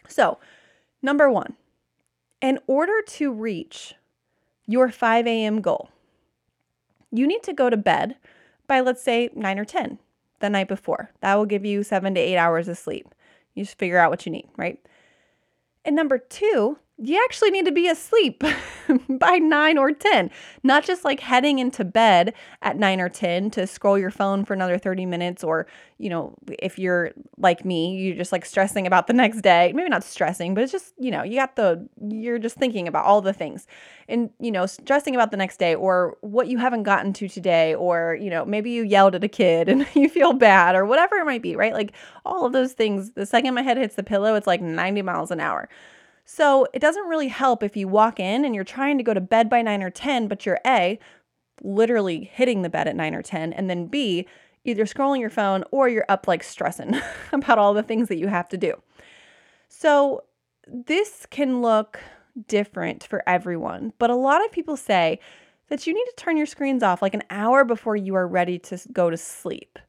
So, 0.08 0.40
number 1.02 1.30
one, 1.30 1.56
in 2.42 2.60
order 2.68 3.02
to 3.02 3.32
reach 3.32 3.96
your 4.66 4.90
5 4.90 5.28
a.m. 5.28 5.62
goal, 5.62 5.90
you 7.12 7.26
need 7.26 7.44
to 7.44 7.54
go 7.54 7.70
to 7.70 7.78
bed 7.78 8.18
by, 8.68 8.82
let's 8.82 9.02
say, 9.02 9.30
9 9.34 9.60
or 9.60 9.66
10 9.66 10.00
the 10.40 10.50
night 10.50 10.68
before. 10.68 11.12
That 11.22 11.36
will 11.36 11.46
give 11.46 11.66
you 11.66 11.84
seven 11.84 12.14
to 12.16 12.20
eight 12.20 12.38
hours 12.38 12.68
of 12.68 12.78
sleep. 12.78 13.14
You 13.56 13.64
just 13.64 13.78
figure 13.78 13.98
out 13.98 14.12
what 14.12 14.26
you 14.26 14.32
need, 14.32 14.48
right? 14.56 14.80
And 15.84 15.96
number 15.96 16.18
two, 16.18 16.78
you 17.00 17.24
actually 17.26 17.52
need 17.52 17.66
to 17.66 17.72
be 17.72 17.88
asleep 17.88 18.44
by 19.10 19.38
9 19.38 19.78
or 19.78 19.92
10, 19.92 20.32
not 20.64 20.84
just 20.84 21.06
like 21.06 21.20
heading 21.20 21.60
into 21.60 21.86
bed 21.86 22.34
at 22.64 22.78
9 22.78 23.00
or 23.00 23.10
10 23.10 23.52
to 23.52 23.68
scroll 23.68 24.00
your 24.00 24.10
phone 24.10 24.44
for 24.44 24.54
another 24.54 24.80
30 24.80 25.06
minutes 25.06 25.44
or, 25.44 25.68
you 26.00 26.10
know, 26.10 26.34
if 26.60 26.80
you're 26.80 27.12
like 27.38 27.64
me, 27.64 27.96
you're 27.96 28.16
just 28.16 28.32
like 28.32 28.46
stressing 28.46 28.88
about 28.88 29.06
the 29.06 29.14
next 29.14 29.42
day. 29.42 29.72
Maybe 29.76 29.90
not 29.90 30.04
stressing, 30.04 30.56
but 30.56 30.64
it's 30.64 30.72
just, 30.72 30.96
you 30.98 31.12
know, 31.12 31.22
you 31.22 31.36
got 31.36 31.56
the 31.56 31.88
you're 32.10 32.40
just 32.40 32.56
thinking 32.56 32.88
about 32.88 33.06
all 33.06 33.22
the 33.22 33.34
things. 33.34 33.68
And, 34.10 34.32
you 34.40 34.52
know, 34.52 34.66
stressing 34.66 35.14
about 35.14 35.30
the 35.30 35.38
next 35.38 35.58
day 35.58 35.76
or 35.76 36.18
what 36.22 36.48
you 36.48 36.58
haven't 36.58 36.84
gotten 36.84 37.14
to 37.14 37.28
today 37.28 37.76
or, 37.76 38.18
you 38.20 38.32
know, 38.32 38.44
maybe 38.44 38.72
you 38.72 38.84
yelled 38.84 39.14
at 39.14 39.24
a 39.24 39.28
kid 39.28 39.70
and 39.70 39.86
you 39.94 40.10
feel 40.10 40.34
bad 40.34 40.76
or 40.76 40.84
whatever 40.84 41.18
it 41.18 41.26
might 41.26 41.44
be, 41.44 41.56
right? 41.56 41.74
Like 41.74 41.92
all 42.26 42.48
of 42.48 42.54
those 42.54 42.74
things, 42.74 43.12
the 43.12 43.28
second 43.28 43.54
my 43.54 43.62
head 43.62 43.78
hits 43.78 43.94
the 43.94 44.04
pillow, 44.04 44.34
it's 44.34 44.48
like 44.48 44.62
90 44.62 45.04
miles 45.04 45.30
an 45.30 45.40
hour. 45.40 45.70
So 46.30 46.68
it 46.74 46.80
doesn't 46.80 47.08
really 47.08 47.30
help 47.30 47.64
if 47.64 47.78
you 47.78 47.88
walk 47.88 48.20
in 48.20 48.44
and 48.44 48.54
you're 48.54 48.66
trying 48.66 48.98
to 48.98 49.04
go 49.04 49.14
to 49.14 49.22
bed 49.22 49.50
by 49.50 49.62
9 49.62 49.82
or 49.82 49.90
10, 49.90 50.28
but 50.28 50.46
you're 50.46 50.60
A, 50.68 51.00
literally 51.64 52.30
hitting 52.34 52.64
the 52.64 52.70
bed 52.70 52.86
at 52.86 52.98
9 52.98 53.16
or 53.16 53.22
10, 53.22 53.54
and 53.54 53.70
then 53.70 53.88
B, 53.88 54.28
either 54.66 54.84
scrolling 54.84 55.22
your 55.22 55.30
phone 55.30 55.64
or 55.72 55.88
you're 55.88 56.06
up 56.10 56.28
like 56.28 56.44
stressing 56.44 57.00
about 57.32 57.58
all 57.58 57.74
the 57.74 57.82
things 57.82 58.10
that 58.10 58.18
you 58.18 58.28
have 58.28 58.50
to 58.50 58.58
do. 58.58 58.74
So 59.70 60.26
this 60.68 61.26
can 61.30 61.62
look 61.62 62.02
different 62.50 63.06
for 63.06 63.24
everyone, 63.26 63.94
but 63.98 64.10
a 64.10 64.16
lot 64.16 64.44
of 64.44 64.52
people 64.52 64.76
say 64.76 65.22
that 65.70 65.88
you 65.88 65.94
need 65.94 66.06
to 66.06 66.16
turn 66.18 66.36
your 66.36 66.46
screens 66.46 66.84
off 66.84 67.02
like 67.02 67.14
an 67.14 67.24
hour 67.30 67.64
before 67.64 67.96
you 67.96 68.16
are 68.16 68.28
ready 68.28 68.60
to 68.60 68.78
go 68.92 69.10
to 69.10 69.18
sleep. 69.18 69.80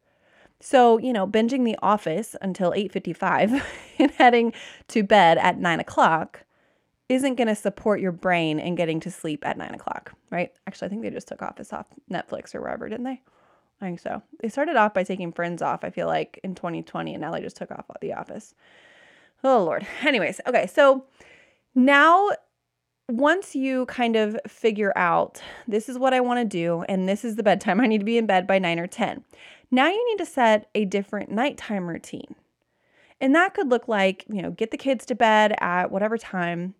So, 0.61 0.99
you 0.99 1.13
know, 1.13 1.27
binging 1.27 1.65
The 1.65 1.79
Office 1.83 2.35
until 2.43 2.73
8.55 2.73 3.63
and 3.99 4.11
heading 4.13 4.53
to 4.89 5.03
bed 5.03 5.39
at 5.39 5.59
9 5.59 5.81
o'clock 5.81 6.45
isn't 7.09 7.37
going 7.37 7.49
to 7.49 7.55
support 7.55 8.01
your 8.01 8.13
brain 8.13 8.59
in 8.59 8.75
getting 8.75 9.01
to 9.01 9.11
sleep 9.11 9.47
at 9.47 9.57
9 9.57 9.75
o'clock, 9.75 10.13
right? 10.31 10.53
Actually, 10.67 10.87
I 10.87 10.89
think 10.91 11.03
they 11.03 11.11
just 11.11 11.29
took 11.29 11.43
Office 11.43 11.73
off 11.73 11.87
Netflix 12.11 12.55
or 12.55 12.61
wherever, 12.61 12.89
didn't 12.89 13.05
they? 13.05 13.23
I 13.81 13.87
think 13.87 14.01
so. 14.01 14.23
They 14.41 14.49
started 14.49 14.77
off 14.77 14.93
by 14.93 15.05
taking 15.05 15.33
Friends 15.33 15.63
off, 15.63 15.85
I 15.85 15.91
feel 15.91 16.07
like, 16.07 16.41
in 16.43 16.55
2020, 16.55 17.15
and 17.15 17.21
now 17.21 17.31
they 17.31 17.41
just 17.41 17.57
took 17.57 17.71
off 17.71 17.87
The 18.01 18.13
Office. 18.13 18.55
Oh, 19.45 19.63
Lord. 19.65 19.87
Anyways, 20.03 20.41
okay, 20.47 20.67
so 20.67 21.05
now 21.75 22.31
once 23.09 23.55
you 23.55 23.87
kind 23.87 24.17
of 24.17 24.37
figure 24.47 24.93
out 24.97 25.41
this 25.67 25.89
is 25.89 25.99
what 25.99 26.13
I 26.13 26.21
want 26.21 26.41
to 26.41 26.45
do 26.45 26.83
and 26.89 27.09
this 27.09 27.25
is 27.25 27.37
the 27.37 27.43
bedtime, 27.43 27.81
I 27.81 27.87
need 27.87 27.99
to 27.99 28.05
be 28.05 28.19
in 28.19 28.27
bed 28.27 28.47
by 28.47 28.59
9 28.59 28.79
or 28.79 28.87
10. 28.87 29.25
Now 29.71 29.89
you 29.89 30.07
need 30.11 30.19
to 30.19 30.31
set 30.31 30.69
a 30.75 30.85
different 30.85 31.31
nighttime 31.31 31.89
routine. 31.89 32.35
And 33.21 33.35
that 33.35 33.55
could 33.55 33.69
look 33.69 33.89
like, 33.89 34.25
you 34.29 34.41
know, 34.41 34.51
get 34.51 34.71
the 34.71 34.77
kids 34.77 35.05
to 35.07 35.15
bed 35.15 35.55
at 35.61 35.91
whatever 35.91 36.17
time 36.17 36.75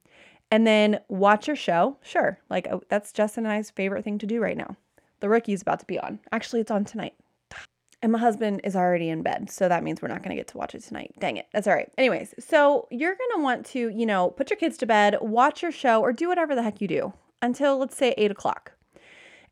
and 0.51 0.67
then 0.67 1.01
watch 1.09 1.47
your 1.47 1.57
show. 1.57 1.97
Sure. 2.03 2.39
Like 2.49 2.67
oh, 2.71 2.83
that's 2.89 3.13
Justin 3.13 3.45
and 3.45 3.53
I's 3.53 3.71
favorite 3.71 4.05
thing 4.05 4.19
to 4.19 4.27
do 4.27 4.41
right 4.41 4.57
now. 4.57 4.77
The 5.21 5.29
rookie 5.29 5.53
is 5.53 5.63
about 5.63 5.81
to 5.81 5.87
be 5.87 5.99
on. 5.99 6.21
Actually, 6.33 6.61
it's 6.61 6.71
on 6.71 6.85
tonight. 6.85 7.15
And 8.01 8.13
my 8.13 8.21
husband 8.21 8.61
is 8.63 8.77
already 8.77 9.09
in 9.09 9.25
bed. 9.25 9.51
So 9.51 9.69
that 9.69 9.83
means 9.83 10.01
we're 10.01 10.07
not 10.07 10.23
going 10.23 10.31
to 10.31 10.37
get 10.37 10.47
to 10.47 10.57
watch 10.57 10.73
it 10.73 10.85
tonight. 10.85 11.15
Dang 11.19 11.37
it. 11.37 11.49
That's 11.53 11.67
all 11.67 11.75
right. 11.75 11.91
Anyways, 11.99 12.33
so 12.39 12.87
you're 12.93 13.17
going 13.17 13.31
to 13.35 13.43
want 13.43 13.67
to, 13.67 13.89
you 13.89 14.07
know, 14.07 14.31
put 14.31 14.51
your 14.51 14.57
kids 14.57 14.77
to 14.77 14.87
bed, 14.87 15.17
watch 15.21 15.63
your 15.63 15.73
show, 15.73 16.01
or 16.01 16.13
do 16.13 16.29
whatever 16.29 16.55
the 16.55 16.63
heck 16.63 16.81
you 16.81 16.87
do 16.87 17.13
until, 17.43 17.77
let's 17.77 17.97
say, 17.97 18.15
eight 18.17 18.31
o'clock. 18.31 18.75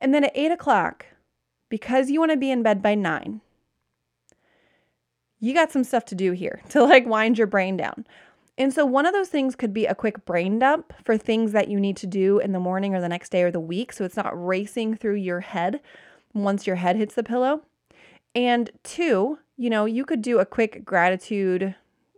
And 0.01 0.15
then 0.15 0.23
at 0.23 0.31
eight 0.37 0.53
o'clock, 0.53 1.07
because 1.69 2.11
you 2.11 2.21
want 2.21 2.33
to 2.33 2.37
be 2.37 2.51
in 2.51 2.63
bed 2.63 2.83
by 2.83 2.95
nine, 2.95 3.41
you 5.41 5.55
got 5.55 5.73
some 5.73 5.85
stuff 5.85 6.05
to 6.07 6.15
do 6.15 6.33
here 6.33 6.61
to 6.71 6.83
like 6.83 7.07
wind 7.07 7.39
your 7.39 7.47
brain 7.47 7.77
down. 7.77 8.07
And 8.59 8.73
so, 8.73 8.87
one 8.87 9.05
of 9.05 9.13
those 9.13 9.29
things 9.29 9.55
could 9.55 9.75
be 9.75 9.85
a 9.85 9.95
quick 9.95 10.25
brain 10.25 10.59
dump 10.59 10.95
for 11.05 11.19
things 11.19 11.53
that 11.53 11.69
you 11.69 11.79
need 11.79 11.97
to 11.99 12.07
do 12.07 12.39
in 12.39 12.53
the 12.53 12.61
morning 12.61 12.95
or 12.95 13.01
the 13.01 13.09
next 13.09 13.29
day 13.29 13.43
or 13.43 13.51
the 13.51 13.61
week. 13.61 13.93
So, 13.93 14.05
it's 14.05 14.17
not 14.17 14.33
racing 14.33 14.97
through 14.97 15.17
your 15.17 15.41
head 15.41 15.81
once 16.33 16.67
your 16.67 16.77
head 16.77 16.97
hits 16.97 17.15
the 17.15 17.23
pillow. 17.23 17.63
And 18.35 18.71
two, 18.83 19.39
you 19.57 19.71
know, 19.71 19.85
you 19.85 20.05
could 20.05 20.23
do 20.23 20.39
a 20.39 20.47
quick 20.47 20.85
gratitude, 20.85 21.75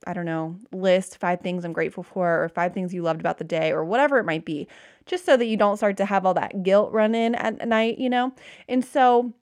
I 0.07 0.13
don't 0.13 0.25
know, 0.25 0.57
list 0.73 1.19
five 1.19 1.41
things 1.41 1.65
I'm 1.65 1.73
grateful 1.73 2.05
for, 2.05 2.45
or 2.45 2.49
five 2.49 2.73
things 2.73 2.95
you 2.95 3.03
loved 3.03 3.21
about 3.21 3.39
the 3.39 3.45
day, 3.45 3.73
or 3.73 3.85
whatever 3.85 4.19
it 4.19 4.25
might 4.25 4.45
be, 4.45 4.69
just 5.09 5.27
so 5.27 5.37
that 5.37 5.47
you 5.47 5.57
don't 5.57 5.79
start 5.79 5.97
to 5.97 6.05
have 6.05 6.25
all 6.25 6.35
that 6.35 6.63
guilt 6.63 6.93
run 6.93 7.15
in 7.15 7.35
at 7.35 7.67
night, 7.67 7.99
you 7.99 8.09
know? 8.09 8.33
And 8.69 8.85
so, 8.85 9.33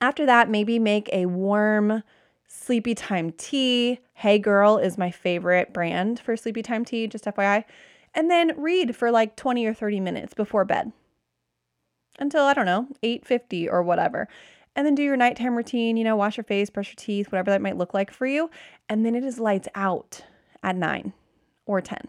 after 0.00 0.26
that, 0.26 0.50
maybe 0.50 0.78
make 0.78 1.08
a 1.12 1.26
warm, 1.26 2.02
Sleepy 2.46 2.94
Time 2.94 3.32
tea. 3.32 4.00
Hey 4.14 4.38
Girl 4.38 4.76
is 4.76 4.98
my 4.98 5.10
favorite 5.10 5.72
brand 5.72 6.20
for 6.20 6.36
Sleepy 6.36 6.62
Time 6.62 6.84
tea, 6.84 7.06
just 7.06 7.24
FYI. 7.24 7.64
And 8.12 8.30
then 8.30 8.60
read 8.60 8.96
for 8.96 9.10
like 9.10 9.36
20 9.36 9.64
or 9.66 9.72
30 9.72 10.00
minutes 10.00 10.34
before 10.34 10.64
bed 10.64 10.92
until 12.18 12.42
I 12.44 12.54
don't 12.54 12.66
know, 12.66 12.88
8:50 13.02 13.70
or 13.70 13.82
whatever. 13.82 14.28
And 14.74 14.86
then 14.86 14.94
do 14.94 15.02
your 15.02 15.16
nighttime 15.16 15.56
routine, 15.56 15.96
you 15.96 16.04
know, 16.04 16.16
wash 16.16 16.36
your 16.36 16.44
face, 16.44 16.70
brush 16.70 16.88
your 16.88 16.96
teeth, 16.96 17.30
whatever 17.30 17.50
that 17.50 17.62
might 17.62 17.76
look 17.76 17.94
like 17.94 18.10
for 18.10 18.26
you, 18.26 18.50
and 18.88 19.06
then 19.06 19.14
it 19.14 19.24
is 19.24 19.38
lights 19.38 19.68
out 19.74 20.24
at 20.62 20.76
9 20.76 21.12
or 21.66 21.80
10. 21.80 22.08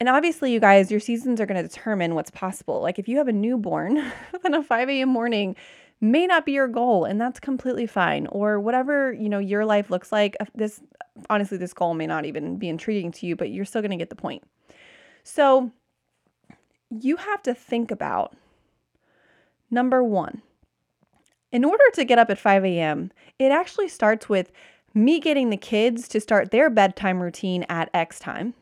And 0.00 0.08
obviously, 0.08 0.50
you 0.50 0.60
guys, 0.60 0.90
your 0.90 0.98
seasons 0.98 1.40
are 1.40 1.46
going 1.46 1.62
to 1.62 1.68
determine 1.68 2.14
what's 2.14 2.30
possible. 2.30 2.80
Like 2.80 2.98
if 2.98 3.06
you 3.06 3.18
have 3.18 3.28
a 3.28 3.32
newborn, 3.32 3.96
then 4.42 4.54
a 4.54 4.62
5 4.62 4.88
a.m. 4.88 5.10
morning 5.10 5.54
may 6.00 6.26
not 6.26 6.46
be 6.46 6.52
your 6.52 6.68
goal 6.68 7.04
and 7.04 7.20
that's 7.20 7.38
completely 7.38 7.86
fine 7.86 8.26
or 8.28 8.58
whatever 8.58 9.12
you 9.12 9.28
know 9.28 9.38
your 9.38 9.64
life 9.64 9.90
looks 9.90 10.10
like 10.10 10.36
uh, 10.40 10.46
this 10.54 10.80
honestly 11.28 11.58
this 11.58 11.74
goal 11.74 11.94
may 11.94 12.06
not 12.06 12.24
even 12.24 12.56
be 12.56 12.68
intriguing 12.68 13.12
to 13.12 13.26
you 13.26 13.36
but 13.36 13.50
you're 13.50 13.64
still 13.64 13.82
going 13.82 13.90
to 13.90 13.96
get 13.96 14.08
the 14.08 14.16
point 14.16 14.42
so 15.22 15.70
you 16.90 17.16
have 17.16 17.42
to 17.42 17.54
think 17.54 17.90
about 17.90 18.34
number 19.70 20.02
one 20.02 20.40
in 21.52 21.64
order 21.64 21.84
to 21.92 22.04
get 22.04 22.18
up 22.18 22.30
at 22.30 22.38
5 22.38 22.64
a.m 22.64 23.12
it 23.38 23.52
actually 23.52 23.88
starts 23.88 24.28
with 24.28 24.50
me 24.94 25.20
getting 25.20 25.50
the 25.50 25.56
kids 25.56 26.08
to 26.08 26.18
start 26.18 26.50
their 26.50 26.70
bedtime 26.70 27.20
routine 27.20 27.66
at 27.68 27.90
x 27.92 28.18
time 28.18 28.54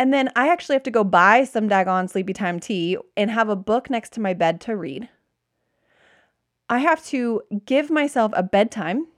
and 0.00 0.14
then 0.14 0.30
I 0.34 0.48
actually 0.48 0.76
have 0.76 0.82
to 0.84 0.90
go 0.90 1.04
buy 1.04 1.44
some 1.44 1.68
daggone 1.68 2.08
sleepy 2.08 2.32
time 2.32 2.58
tea 2.58 2.96
and 3.18 3.30
have 3.30 3.50
a 3.50 3.54
book 3.54 3.90
next 3.90 4.14
to 4.14 4.20
my 4.20 4.32
bed 4.32 4.58
to 4.62 4.74
read. 4.74 5.10
I 6.70 6.78
have 6.78 7.04
to 7.08 7.42
give 7.66 7.90
myself 7.90 8.32
a 8.34 8.42
bedtime 8.42 9.08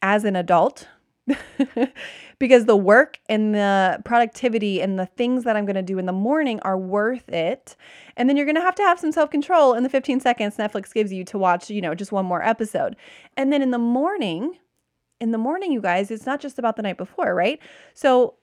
as 0.00 0.24
an 0.24 0.34
adult 0.34 0.88
because 2.38 2.64
the 2.64 2.78
work 2.78 3.18
and 3.28 3.54
the 3.54 4.00
productivity 4.06 4.80
and 4.80 4.98
the 4.98 5.04
things 5.04 5.44
that 5.44 5.54
I'm 5.54 5.66
going 5.66 5.76
to 5.76 5.82
do 5.82 5.98
in 5.98 6.06
the 6.06 6.12
morning 6.14 6.60
are 6.60 6.78
worth 6.78 7.28
it. 7.28 7.76
And 8.16 8.26
then 8.26 8.38
you're 8.38 8.46
going 8.46 8.56
to 8.56 8.62
have 8.62 8.76
to 8.76 8.84
have 8.84 8.98
some 8.98 9.12
self-control 9.12 9.74
in 9.74 9.82
the 9.82 9.90
15 9.90 10.20
seconds 10.20 10.56
Netflix 10.56 10.94
gives 10.94 11.12
you 11.12 11.24
to 11.24 11.36
watch, 11.36 11.68
you 11.68 11.82
know, 11.82 11.94
just 11.94 12.10
one 12.10 12.24
more 12.24 12.42
episode. 12.42 12.96
And 13.36 13.52
then 13.52 13.60
in 13.60 13.70
the 13.70 13.78
morning, 13.78 14.56
in 15.20 15.32
the 15.32 15.38
morning 15.38 15.72
you 15.72 15.82
guys, 15.82 16.10
it's 16.10 16.24
not 16.24 16.40
just 16.40 16.58
about 16.58 16.76
the 16.76 16.82
night 16.82 16.96
before, 16.96 17.34
right? 17.34 17.60
So 17.92 18.36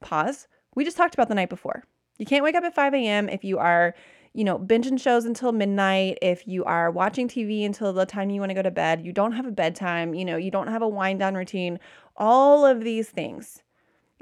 pause. 0.00 0.46
We 0.78 0.84
just 0.84 0.96
talked 0.96 1.14
about 1.14 1.26
the 1.26 1.34
night 1.34 1.48
before. 1.48 1.82
You 2.18 2.24
can't 2.24 2.44
wake 2.44 2.54
up 2.54 2.62
at 2.62 2.72
5 2.72 2.94
a.m. 2.94 3.28
if 3.28 3.42
you 3.42 3.58
are 3.58 3.96
you 4.32 4.44
know, 4.44 4.56
binging 4.56 5.00
shows 5.00 5.24
until 5.24 5.50
midnight, 5.50 6.18
if 6.22 6.46
you 6.46 6.62
are 6.64 6.92
watching 6.92 7.26
TV 7.26 7.66
until 7.66 7.92
the 7.92 8.06
time 8.06 8.30
you 8.30 8.38
want 8.38 8.50
to 8.50 8.54
go 8.54 8.62
to 8.62 8.70
bed, 8.70 9.04
you 9.04 9.12
don't 9.12 9.32
have 9.32 9.46
a 9.46 9.50
bedtime, 9.50 10.14
you 10.14 10.24
know, 10.24 10.36
you 10.36 10.52
don't 10.52 10.68
have 10.68 10.82
a 10.82 10.86
wind 10.86 11.18
down 11.18 11.34
routine, 11.34 11.80
all 12.16 12.64
of 12.64 12.84
these 12.84 13.08
things. 13.08 13.64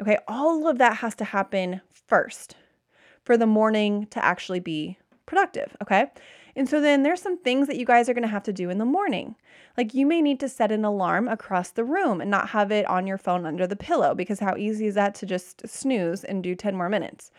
Okay, 0.01 0.17
all 0.27 0.67
of 0.69 0.79
that 0.79 0.97
has 0.99 1.15
to 1.17 1.25
happen 1.25 1.83
first 1.93 2.57
for 3.25 3.37
the 3.37 3.45
morning 3.45 4.07
to 4.07 4.25
actually 4.25 4.61
be 4.61 4.97
productive. 5.27 5.77
Okay. 5.83 6.07
And 6.57 6.69
so 6.69 6.81
then 6.81 7.03
there's 7.03 7.21
some 7.21 7.37
things 7.37 7.67
that 7.67 7.77
you 7.77 7.85
guys 7.85 8.09
are 8.09 8.15
going 8.15 8.23
to 8.23 8.29
have 8.29 8.43
to 8.45 8.53
do 8.53 8.71
in 8.71 8.79
the 8.79 8.87
morning. 8.87 9.37
Like 9.77 9.93
you 9.93 10.07
may 10.07 10.23
need 10.23 10.41
to 10.41 10.49
set 10.49 10.73
an 10.73 10.87
alarm 10.87 11.29
across 11.29 11.71
the 11.71 11.85
room 11.85 12.23
and 12.23 12.31
not 12.31 12.49
have 12.49 12.73
it 12.73 12.87
on 12.87 13.07
your 13.07 13.19
phone 13.19 13.45
under 13.45 13.67
the 13.67 13.77
pillow 13.77 14.15
because 14.15 14.41
how 14.41 14.57
easy 14.57 14.87
is 14.87 14.95
that 14.95 15.15
to 15.17 15.27
just 15.27 15.69
snooze 15.69 16.25
and 16.25 16.43
do 16.43 16.55
10 16.55 16.75
more 16.75 16.89
minutes? 16.89 17.31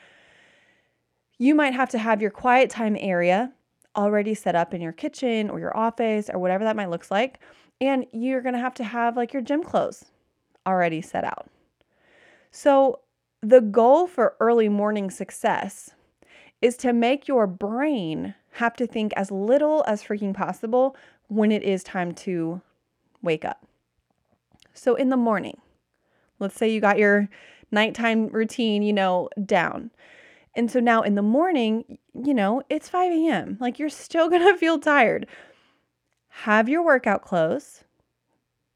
You 1.40 1.56
might 1.56 1.74
have 1.74 1.90
to 1.90 1.98
have 1.98 2.22
your 2.22 2.32
quiet 2.32 2.70
time 2.70 2.96
area 3.00 3.52
already 3.96 4.36
set 4.36 4.56
up 4.56 4.76
in 4.76 4.82
your 4.82 4.92
kitchen 4.92 5.50
or 5.50 5.60
your 5.60 5.76
office 5.76 6.30
or 6.32 6.38
whatever 6.38 6.64
that 6.64 6.76
might 6.76 6.92
looks 6.92 7.10
like. 7.10 7.40
And 7.82 8.06
you're 8.12 8.42
going 8.42 8.54
to 8.54 8.62
have 8.62 8.76
to 8.76 8.84
have 8.84 9.18
like 9.18 9.34
your 9.34 9.42
gym 9.42 9.64
clothes 9.64 10.06
already 10.68 11.02
set 11.02 11.24
out. 11.24 11.48
So, 12.52 13.00
the 13.42 13.62
goal 13.62 14.08
for 14.08 14.36
early 14.40 14.68
morning 14.68 15.12
success 15.12 15.92
is 16.62 16.76
to 16.78 16.92
make 16.92 17.28
your 17.28 17.46
brain 17.46 18.34
have 18.58 18.76
to 18.76 18.88
think 18.88 19.14
as 19.16 19.32
little 19.32 19.84
as 19.88 20.04
freaking 20.04 20.34
possible 20.34 20.96
when 21.28 21.52
it 21.52 21.64
is 21.64 21.84
time 21.84 22.14
to 22.14 22.62
wake 23.22 23.46
up. 23.46 23.66
So, 24.74 24.96
in 24.96 25.10
the 25.10 25.18
morning, 25.18 25.60
let's 26.40 26.56
say 26.56 26.70
you 26.70 26.82
got 26.82 26.98
your 26.98 27.30
nighttime 27.72 28.28
routine, 28.28 28.84
you 28.84 28.94
know, 28.94 29.30
down. 29.46 29.92
And 30.56 30.72
so 30.72 30.80
now 30.80 31.04
in 31.04 31.14
the 31.14 31.22
morning, 31.22 32.00
you 32.16 32.34
know, 32.34 32.64
it's 32.68 32.90
5 32.90 33.12
a.m. 33.12 33.58
Like 33.60 33.78
you're 33.78 33.90
still 33.90 34.30
to 34.32 34.58
feel 34.58 34.80
tired. 34.80 35.28
Have 36.30 36.68
your 36.68 36.84
workout 36.84 37.22
clothes. 37.22 37.84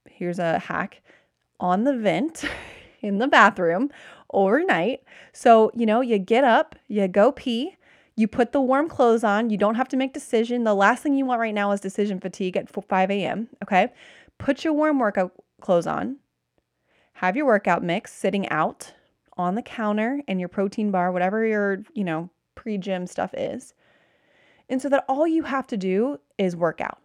Here's 0.07 0.39
a 0.39 0.59
hack 0.59 1.01
on 1.59 1.83
the 1.83 1.97
vent 1.97 2.43
in 3.01 3.17
the 3.17 3.27
bathroom 3.27 3.89
overnight. 4.31 5.01
So, 5.33 5.71
you 5.73 5.85
know, 5.87 6.01
you 6.01 6.19
get 6.19 6.43
up, 6.43 6.75
you 6.87 7.07
go 7.07 7.31
pee, 7.31 7.77
you 8.15 8.27
put 8.27 8.51
the 8.51 8.61
warm 8.61 8.89
clothes 8.89 9.23
on. 9.23 9.49
You 9.49 9.57
don't 9.57 9.75
have 9.75 9.87
to 9.89 9.97
make 9.97 10.13
decision. 10.13 10.63
The 10.63 10.75
last 10.75 11.03
thing 11.03 11.15
you 11.15 11.25
want 11.25 11.39
right 11.39 11.53
now 11.53 11.71
is 11.71 11.79
decision 11.79 12.19
fatigue 12.19 12.57
at 12.57 12.69
5 12.69 13.11
a.m. 13.11 13.47
Okay. 13.63 13.89
Put 14.37 14.63
your 14.63 14.73
warm 14.73 14.99
workout 14.99 15.33
clothes 15.61 15.87
on. 15.87 16.17
Have 17.13 17.35
your 17.35 17.45
workout 17.45 17.83
mix 17.83 18.11
sitting 18.11 18.49
out 18.49 18.93
on 19.37 19.55
the 19.55 19.61
counter 19.61 20.21
and 20.27 20.39
your 20.39 20.49
protein 20.49 20.91
bar, 20.91 21.11
whatever 21.11 21.45
your, 21.45 21.83
you 21.93 22.03
know, 22.03 22.29
pre 22.55 22.77
gym 22.77 23.07
stuff 23.07 23.33
is. 23.35 23.73
And 24.69 24.81
so 24.81 24.89
that 24.89 25.05
all 25.07 25.27
you 25.27 25.43
have 25.43 25.67
to 25.67 25.77
do 25.77 26.19
is 26.37 26.55
work 26.55 26.81
out. 26.81 26.99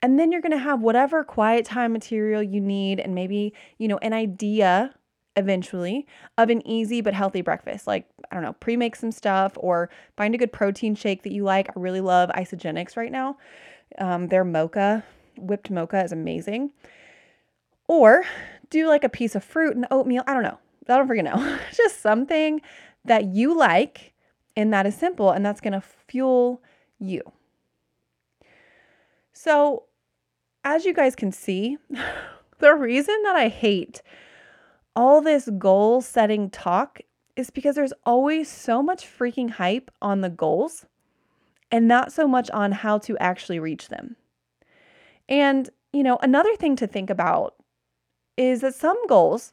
And 0.00 0.18
then 0.18 0.30
you're 0.30 0.40
going 0.40 0.52
to 0.52 0.58
have 0.58 0.80
whatever 0.80 1.24
quiet 1.24 1.64
time 1.64 1.92
material 1.92 2.42
you 2.42 2.60
need 2.60 3.00
and 3.00 3.14
maybe, 3.14 3.52
you 3.78 3.88
know, 3.88 3.98
an 3.98 4.12
idea 4.12 4.94
eventually 5.38 6.06
of 6.36 6.50
an 6.50 6.66
easy 6.66 7.00
but 7.00 7.14
healthy 7.14 7.40
breakfast. 7.40 7.86
Like, 7.86 8.06
I 8.30 8.34
don't 8.34 8.42
know, 8.44 8.54
pre 8.54 8.76
make 8.76 8.96
some 8.96 9.12
stuff 9.12 9.52
or 9.56 9.88
find 10.16 10.34
a 10.34 10.38
good 10.38 10.52
protein 10.52 10.94
shake 10.94 11.22
that 11.22 11.32
you 11.32 11.44
like. 11.44 11.68
I 11.68 11.72
really 11.76 12.00
love 12.00 12.30
Isagenix 12.30 12.96
right 12.96 13.12
now. 13.12 13.38
Um, 13.98 14.28
their 14.28 14.44
mocha, 14.44 15.04
whipped 15.36 15.70
mocha 15.70 16.02
is 16.02 16.12
amazing. 16.12 16.70
Or 17.86 18.24
do 18.70 18.86
like 18.86 19.04
a 19.04 19.08
piece 19.08 19.34
of 19.34 19.44
fruit 19.44 19.76
and 19.76 19.86
oatmeal. 19.90 20.24
I 20.26 20.34
don't 20.34 20.42
know. 20.42 20.58
I 20.88 20.96
don't 20.96 21.08
freaking 21.08 21.24
know. 21.24 21.58
Just 21.76 22.00
something 22.00 22.60
that 23.04 23.26
you 23.26 23.56
like 23.56 24.12
and 24.56 24.72
that 24.72 24.86
is 24.86 24.94
simple 24.94 25.30
and 25.30 25.44
that's 25.46 25.60
going 25.60 25.72
to 25.72 25.80
fuel 25.80 26.60
you. 26.98 27.22
So, 29.32 29.84
as 30.64 30.84
you 30.84 30.92
guys 30.92 31.14
can 31.14 31.30
see, 31.30 31.78
the 32.58 32.74
reason 32.74 33.22
that 33.22 33.36
I 33.36 33.48
hate 33.48 34.02
all 34.98 35.20
this 35.20 35.48
goal 35.58 36.00
setting 36.00 36.50
talk 36.50 36.98
is 37.36 37.50
because 37.50 37.76
there's 37.76 37.92
always 38.04 38.50
so 38.50 38.82
much 38.82 39.06
freaking 39.06 39.48
hype 39.48 39.92
on 40.02 40.22
the 40.22 40.28
goals 40.28 40.86
and 41.70 41.86
not 41.86 42.12
so 42.12 42.26
much 42.26 42.50
on 42.50 42.72
how 42.72 42.98
to 42.98 43.16
actually 43.18 43.60
reach 43.60 43.90
them. 43.90 44.16
And, 45.28 45.70
you 45.92 46.02
know, 46.02 46.18
another 46.20 46.56
thing 46.56 46.74
to 46.74 46.88
think 46.88 47.10
about 47.10 47.54
is 48.36 48.60
that 48.62 48.74
some 48.74 48.98
goals 49.06 49.52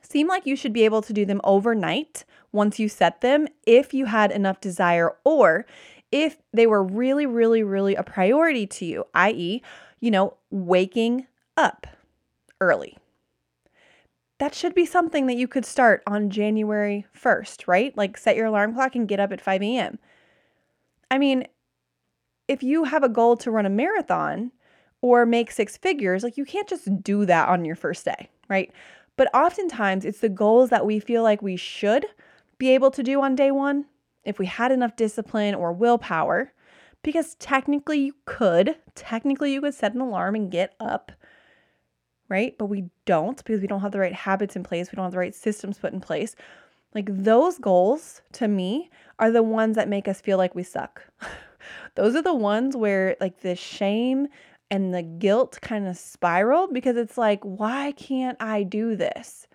seem 0.00 0.28
like 0.28 0.46
you 0.46 0.54
should 0.54 0.72
be 0.72 0.84
able 0.84 1.02
to 1.02 1.12
do 1.12 1.26
them 1.26 1.40
overnight 1.42 2.24
once 2.52 2.78
you 2.78 2.88
set 2.88 3.20
them 3.20 3.48
if 3.66 3.92
you 3.92 4.06
had 4.06 4.30
enough 4.30 4.60
desire 4.60 5.16
or 5.24 5.66
if 6.12 6.36
they 6.52 6.68
were 6.68 6.84
really, 6.84 7.26
really, 7.26 7.64
really 7.64 7.96
a 7.96 8.04
priority 8.04 8.68
to 8.68 8.84
you, 8.84 9.06
i.e., 9.12 9.60
you 9.98 10.12
know, 10.12 10.34
waking 10.52 11.26
up 11.56 11.88
early. 12.60 12.96
That 14.42 14.56
should 14.56 14.74
be 14.74 14.86
something 14.86 15.28
that 15.28 15.36
you 15.36 15.46
could 15.46 15.64
start 15.64 16.02
on 16.04 16.28
January 16.28 17.06
1st, 17.16 17.68
right? 17.68 17.96
Like 17.96 18.18
set 18.18 18.34
your 18.34 18.46
alarm 18.46 18.74
clock 18.74 18.96
and 18.96 19.06
get 19.06 19.20
up 19.20 19.30
at 19.30 19.40
5 19.40 19.62
a.m. 19.62 20.00
I 21.12 21.18
mean, 21.18 21.46
if 22.48 22.60
you 22.60 22.82
have 22.82 23.04
a 23.04 23.08
goal 23.08 23.36
to 23.36 23.52
run 23.52 23.66
a 23.66 23.70
marathon 23.70 24.50
or 25.00 25.24
make 25.26 25.52
six 25.52 25.76
figures, 25.76 26.24
like 26.24 26.36
you 26.36 26.44
can't 26.44 26.68
just 26.68 27.04
do 27.04 27.24
that 27.24 27.50
on 27.50 27.64
your 27.64 27.76
first 27.76 28.04
day, 28.04 28.30
right? 28.48 28.72
But 29.16 29.32
oftentimes 29.32 30.04
it's 30.04 30.18
the 30.18 30.28
goals 30.28 30.70
that 30.70 30.84
we 30.84 30.98
feel 30.98 31.22
like 31.22 31.40
we 31.40 31.54
should 31.54 32.04
be 32.58 32.70
able 32.70 32.90
to 32.90 33.02
do 33.04 33.22
on 33.22 33.36
day 33.36 33.52
one 33.52 33.84
if 34.24 34.40
we 34.40 34.46
had 34.46 34.72
enough 34.72 34.96
discipline 34.96 35.54
or 35.54 35.72
willpower, 35.72 36.52
because 37.04 37.36
technically 37.36 38.00
you 38.00 38.14
could, 38.24 38.74
technically 38.96 39.52
you 39.52 39.60
could 39.60 39.74
set 39.74 39.94
an 39.94 40.00
alarm 40.00 40.34
and 40.34 40.50
get 40.50 40.74
up, 40.80 41.12
right? 42.32 42.56
But 42.58 42.66
we 42.66 42.86
don't 43.04 43.36
because 43.36 43.60
we 43.60 43.66
don't 43.68 43.82
have 43.82 43.92
the 43.92 44.00
right 44.00 44.14
habits 44.14 44.56
in 44.56 44.64
place, 44.64 44.90
we 44.90 44.96
don't 44.96 45.04
have 45.04 45.12
the 45.12 45.18
right 45.18 45.34
systems 45.34 45.78
put 45.78 45.92
in 45.92 46.00
place. 46.00 46.34
Like 46.94 47.06
those 47.08 47.58
goals 47.58 48.22
to 48.32 48.48
me 48.48 48.90
are 49.18 49.30
the 49.30 49.42
ones 49.42 49.76
that 49.76 49.88
make 49.88 50.08
us 50.08 50.20
feel 50.20 50.38
like 50.38 50.54
we 50.54 50.62
suck. 50.62 51.06
those 51.94 52.16
are 52.16 52.22
the 52.22 52.34
ones 52.34 52.76
where 52.76 53.16
like 53.20 53.40
the 53.40 53.54
shame 53.54 54.28
and 54.70 54.94
the 54.94 55.02
guilt 55.02 55.58
kind 55.60 55.86
of 55.86 55.96
spiral 55.98 56.66
because 56.66 56.96
it's 56.96 57.18
like, 57.18 57.40
why 57.42 57.92
can't 57.92 58.38
I 58.40 58.62
do 58.62 58.96
this? 58.96 59.46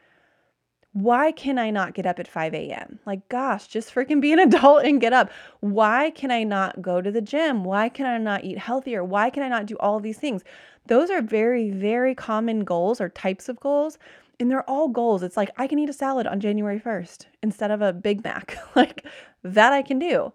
Why 0.98 1.32
can 1.32 1.60
I 1.60 1.70
not 1.70 1.94
get 1.94 2.08
up 2.08 2.18
at 2.18 2.28
5 2.28 2.56
a.m.? 2.56 2.98
Like, 3.06 3.30
gosh, 3.30 3.68
just 3.68 3.94
freaking 3.94 4.20
be 4.20 4.34
an 4.34 4.40
adult 4.48 4.84
and 4.84 5.00
get 5.00 5.14
up. 5.14 5.30
Why 5.60 6.10
can 6.10 6.32
I 6.32 6.44
not 6.44 6.82
go 6.82 7.02
to 7.02 7.12
the 7.12 7.22
gym? 7.22 7.64
Why 7.64 7.88
can 7.88 8.08
I 8.08 8.18
not 8.18 8.44
eat 8.44 8.58
healthier? 8.58 9.04
Why 9.04 9.30
can 9.30 9.44
I 9.44 9.48
not 9.48 9.68
do 9.68 9.78
all 9.78 10.00
these 10.00 10.18
things? 10.18 10.44
Those 10.88 11.12
are 11.12 11.22
very, 11.22 11.70
very 11.70 12.16
common 12.16 12.64
goals 12.64 13.00
or 13.00 13.10
types 13.10 13.48
of 13.48 13.60
goals. 13.60 14.00
And 14.40 14.50
they're 14.50 14.68
all 14.68 14.88
goals. 14.88 15.22
It's 15.22 15.38
like, 15.38 15.52
I 15.58 15.68
can 15.68 15.78
eat 15.78 15.90
a 15.90 15.94
salad 15.94 16.26
on 16.26 16.40
January 16.40 16.80
1st 16.80 17.28
instead 17.44 17.70
of 17.70 17.84
a 17.84 17.94
Big 17.94 18.24
Mac. 18.24 18.58
like, 18.76 19.06
that 19.44 19.74
I 19.74 19.84
can 19.84 20.00
do 20.00 20.34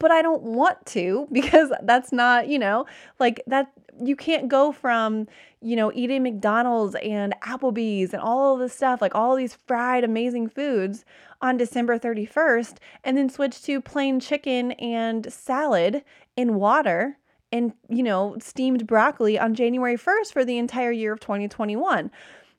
but 0.00 0.10
I 0.10 0.22
don't 0.22 0.42
want 0.42 0.84
to 0.86 1.28
because 1.32 1.72
that's 1.82 2.10
not, 2.10 2.48
you 2.48 2.58
know, 2.58 2.86
like 3.20 3.40
that 3.46 3.70
you 4.02 4.16
can't 4.16 4.48
go 4.48 4.72
from, 4.72 5.28
you 5.60 5.76
know, 5.76 5.92
eating 5.94 6.22
McDonald's 6.22 6.96
and 6.96 7.34
Applebee's 7.42 8.12
and 8.12 8.22
all 8.22 8.54
of 8.54 8.60
this 8.60 8.74
stuff, 8.74 9.00
like 9.00 9.14
all 9.14 9.36
these 9.36 9.54
fried 9.66 10.02
amazing 10.02 10.48
foods 10.48 11.04
on 11.42 11.56
December 11.56 11.98
31st 11.98 12.78
and 13.04 13.16
then 13.16 13.28
switch 13.28 13.62
to 13.62 13.80
plain 13.80 14.18
chicken 14.18 14.72
and 14.72 15.32
salad 15.32 16.02
and 16.36 16.56
water 16.56 17.18
and, 17.52 17.72
you 17.88 18.02
know, 18.02 18.36
steamed 18.40 18.86
broccoli 18.86 19.38
on 19.38 19.54
January 19.54 19.96
1st 19.96 20.32
for 20.32 20.44
the 20.44 20.56
entire 20.56 20.92
year 20.92 21.12
of 21.12 21.20
2021. 21.20 22.10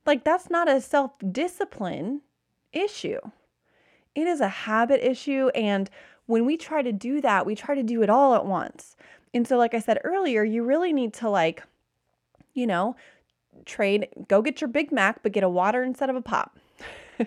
Like 0.06 0.24
that's 0.24 0.50
not 0.50 0.70
a 0.70 0.82
self-discipline 0.82 2.22
issue. 2.72 3.20
It 4.14 4.28
is 4.28 4.42
a 4.42 4.48
habit 4.48 5.08
issue 5.08 5.50
and 5.56 5.90
when 6.26 6.46
we 6.46 6.58
try 6.58 6.82
to 6.82 6.92
do 6.92 7.22
that, 7.22 7.46
we 7.46 7.56
try 7.56 7.76
to 7.76 7.84
do 7.84 8.02
it 8.02 8.10
all 8.10 8.36
at 8.36 8.46
once. 8.46 8.96
And 9.34 9.48
so, 9.48 9.58
like 9.58 9.74
I 9.74 9.80
said 9.80 10.00
earlier, 10.04 10.44
you 10.44 10.64
really 10.64 10.94
need 10.94 11.14
to, 11.16 11.30
like, 11.30 11.64
you 12.54 12.68
know, 12.68 12.96
trade, 13.66 14.08
go 14.28 14.42
get 14.42 14.62
your 14.62 14.68
Big 14.68 14.92
Mac, 14.92 15.24
but 15.24 15.32
get 15.32 15.44
a 15.44 15.50
water 15.50 15.84
instead 15.84 16.10
of 16.10 16.16
a 16.16 16.22
pop. 16.22 16.58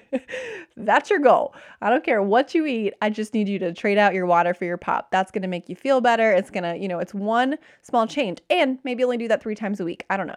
That's 0.76 1.10
your 1.10 1.18
goal. 1.18 1.54
I 1.80 1.90
don't 1.90 2.04
care 2.04 2.22
what 2.22 2.54
you 2.54 2.66
eat. 2.66 2.94
I 3.00 3.10
just 3.10 3.32
need 3.34 3.48
you 3.48 3.58
to 3.60 3.72
trade 3.72 3.98
out 3.98 4.14
your 4.14 4.26
water 4.26 4.54
for 4.54 4.64
your 4.64 4.76
pop. 4.76 5.10
That's 5.10 5.30
going 5.30 5.42
to 5.42 5.48
make 5.48 5.68
you 5.68 5.76
feel 5.76 6.00
better. 6.00 6.33
It's 6.33 6.50
going 6.50 6.64
to, 6.64 6.76
you 6.76 6.88
know, 6.88 6.98
it's 6.98 7.14
one 7.14 7.57
small 7.83 8.07
change. 8.07 8.40
And 8.50 8.78
maybe 8.85 9.04
only 9.04 9.16
do 9.16 9.28
that 9.28 9.42
three 9.42 9.54
times 9.54 9.80
a 9.80 9.85
week. 9.85 10.04
I 10.11 10.16
don't 10.16 10.26
know. 10.26 10.35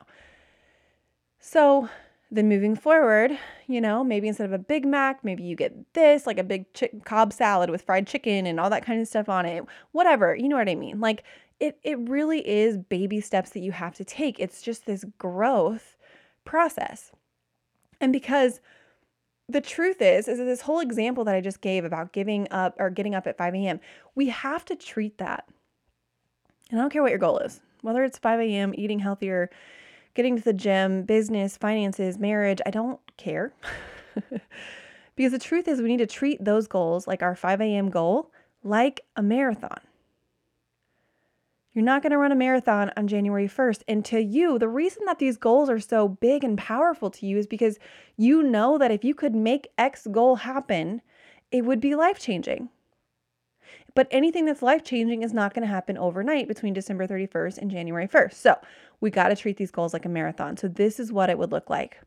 So, 1.39 1.89
then 2.30 2.50
moving 2.50 2.76
forward, 2.76 3.38
you 3.68 3.80
know, 3.80 4.04
maybe 4.04 4.28
instead 4.28 4.46
of 4.46 4.54
a 4.54 4.58
Big 4.58 4.86
Mac, 4.86 5.24
maybe 5.24 5.44
you 5.44 5.56
get 5.56 5.94
this, 5.94 6.28
like 6.28 6.38
a 6.38 6.44
big 6.44 6.72
chick- 6.74 7.06
Cobb 7.06 7.32
salad 7.32 7.70
with 7.70 7.82
fried 7.82 8.06
chicken 8.06 8.46
and 8.46 8.60
all 8.60 8.70
that 8.70 8.86
kind 8.86 9.00
of 9.00 9.08
stuff 9.08 9.30
on 9.30 9.46
it. 9.46 9.63
Whatever, 9.94 10.36
you 10.36 10.50
know 10.50 10.58
what 10.58 10.70
I 10.70 10.76
mean? 10.76 11.00
Like 11.00 11.24
it 11.60 11.80
it 11.84 11.98
really 12.00 12.48
is 12.48 12.78
baby 12.78 13.22
steps 13.22 13.52
that 13.52 13.62
you 13.62 13.72
have 13.72 13.96
to 13.96 14.04
take. 14.04 14.40
It's 14.40 14.62
just 14.62 14.86
this 14.86 15.06
growth 15.18 15.96
process. 16.44 17.12
And 18.00 18.13
because 18.13 18.60
the 19.50 19.62
truth 19.62 20.02
is, 20.02 20.28
is 20.28 20.38
that 20.38 20.44
this 20.44 20.62
whole 20.62 20.80
example 20.80 21.24
that 21.24 21.36
I 21.36 21.42
just 21.42 21.62
gave 21.62 21.86
about 21.86 22.12
giving 22.12 22.48
up 22.52 22.76
or 22.78 22.90
getting 22.90 23.16
up 23.16 23.26
at 23.26 23.38
5 23.38 23.56
a.m., 23.56 23.80
we 24.13 24.28
have 24.28 24.66
to 24.66 24.76
treat 24.76 25.18
that. 25.18 25.48
And 26.70 26.80
I 26.80 26.84
don't 26.84 26.92
care 26.92 27.02
what 27.02 27.12
your 27.12 27.20
goal 27.20 27.40
is, 27.40 27.62
whether 27.82 28.04
it's 28.04 28.18
5 28.18 28.42
a.m., 28.42 28.74
eating 28.78 29.00
healthier, 29.00 29.50
getting 30.17 30.36
to 30.36 30.43
the 30.43 30.51
gym, 30.51 31.03
business, 31.03 31.56
finances, 31.56 32.17
marriage, 32.17 32.60
I 32.65 32.71
don't 32.71 32.99
care. 33.17 33.53
because 35.15 35.32
the 35.32 35.39
truth 35.39 35.67
is, 35.67 35.80
we 35.80 35.89
need 35.89 35.97
to 35.97 36.08
treat 36.08 36.43
those 36.43 36.67
goals, 36.67 37.06
like 37.06 37.21
our 37.21 37.36
5 37.36 37.62
a.m. 37.62 37.91
goal, 37.91 38.32
like 38.63 39.01
a 39.15 39.21
marathon. 39.21 39.80
You're 41.71 41.86
not 41.86 42.01
going 42.01 42.12
to 42.12 42.17
run 42.17 42.32
a 42.32 42.36
marathon 42.36 42.91
on 42.97 43.08
January 43.08 43.47
1st. 43.47 43.84
And 43.88 44.03
to 44.06 44.19
you, 44.19 44.58
the 44.58 44.67
reason 44.67 45.03
that 45.06 45.19
these 45.19 45.38
goals 45.38 45.69
are 45.69 45.80
so 45.80 46.08
big 46.08 46.43
and 46.43 46.58
powerful 46.58 47.12
to 47.12 47.27
you 47.27 47.38
is 47.38 47.45
because 47.45 47.77
you 48.17 48.41
know 48.41 48.80
that 48.80 48.89
if 48.89 49.06
you 49.06 49.13
could 49.13 49.36
make 49.36 49.67
X 49.77 50.08
goal 50.12 50.38
happen, 50.38 51.03
it 51.51 51.63
would 51.63 51.80
be 51.80 51.93
life 51.93 52.17
changing. 52.17 52.69
But 53.93 54.08
anything 54.12 54.45
that's 54.45 54.62
life 54.62 54.84
changing 54.84 55.23
is 55.23 55.34
not 55.34 55.53
going 55.53 55.67
to 55.67 55.73
happen 55.73 55.97
overnight 55.97 56.47
between 56.47 56.73
December 56.73 57.08
31st 57.08 57.58
and 57.60 57.71
January 57.71 58.08
1st. 58.08 58.34
So 58.34 58.56
we 59.02 59.10
got 59.10 59.30
to 59.30 59.36
treat 59.36 59.58
these 59.58 59.72
goals 59.72 59.94
like 59.94 60.06
a 60.06 60.10
marathon. 60.10 60.58
So 60.58 60.68
this 60.68 61.00
is 61.00 61.12
what 61.12 61.30
it 61.30 61.38
would 61.38 61.52
look 61.52 61.70
like. 61.70 62.00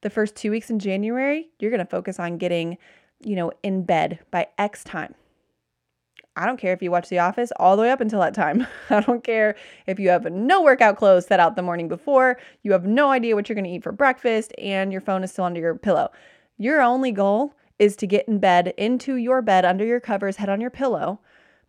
The 0.00 0.10
first 0.10 0.36
two 0.36 0.50
weeks 0.50 0.70
in 0.70 0.78
January, 0.78 1.48
you're 1.58 1.70
going 1.70 1.78
to 1.78 1.90
focus 1.90 2.18
on 2.18 2.38
getting, 2.38 2.76
you 3.20 3.36
know, 3.36 3.52
in 3.62 3.84
bed 3.84 4.18
by 4.30 4.48
X 4.58 4.84
time. 4.84 5.14
I 6.36 6.46
don't 6.46 6.58
care 6.58 6.72
if 6.72 6.82
you 6.82 6.90
watch 6.90 7.08
The 7.08 7.20
Office 7.20 7.52
all 7.56 7.76
the 7.76 7.82
way 7.82 7.90
up 7.90 8.00
until 8.00 8.20
that 8.20 8.34
time. 8.34 8.66
I 8.90 9.00
don't 9.00 9.22
care 9.22 9.54
if 9.86 10.00
you 10.00 10.08
have 10.08 10.30
no 10.30 10.62
workout 10.62 10.96
clothes 10.96 11.26
set 11.26 11.38
out 11.38 11.54
the 11.54 11.62
morning 11.62 11.88
before, 11.88 12.38
you 12.62 12.72
have 12.72 12.84
no 12.84 13.10
idea 13.10 13.36
what 13.36 13.48
you're 13.48 13.54
going 13.54 13.64
to 13.64 13.70
eat 13.70 13.84
for 13.84 13.92
breakfast, 13.92 14.52
and 14.58 14.90
your 14.90 15.00
phone 15.00 15.22
is 15.22 15.30
still 15.30 15.44
under 15.44 15.60
your 15.60 15.76
pillow. 15.76 16.10
Your 16.58 16.82
only 16.82 17.12
goal 17.12 17.54
is 17.78 17.96
to 17.96 18.06
get 18.06 18.26
in 18.28 18.38
bed, 18.38 18.74
into 18.76 19.16
your 19.16 19.42
bed, 19.42 19.64
under 19.64 19.84
your 19.84 20.00
covers, 20.00 20.36
head 20.36 20.48
on 20.48 20.60
your 20.60 20.70
pillow 20.70 21.20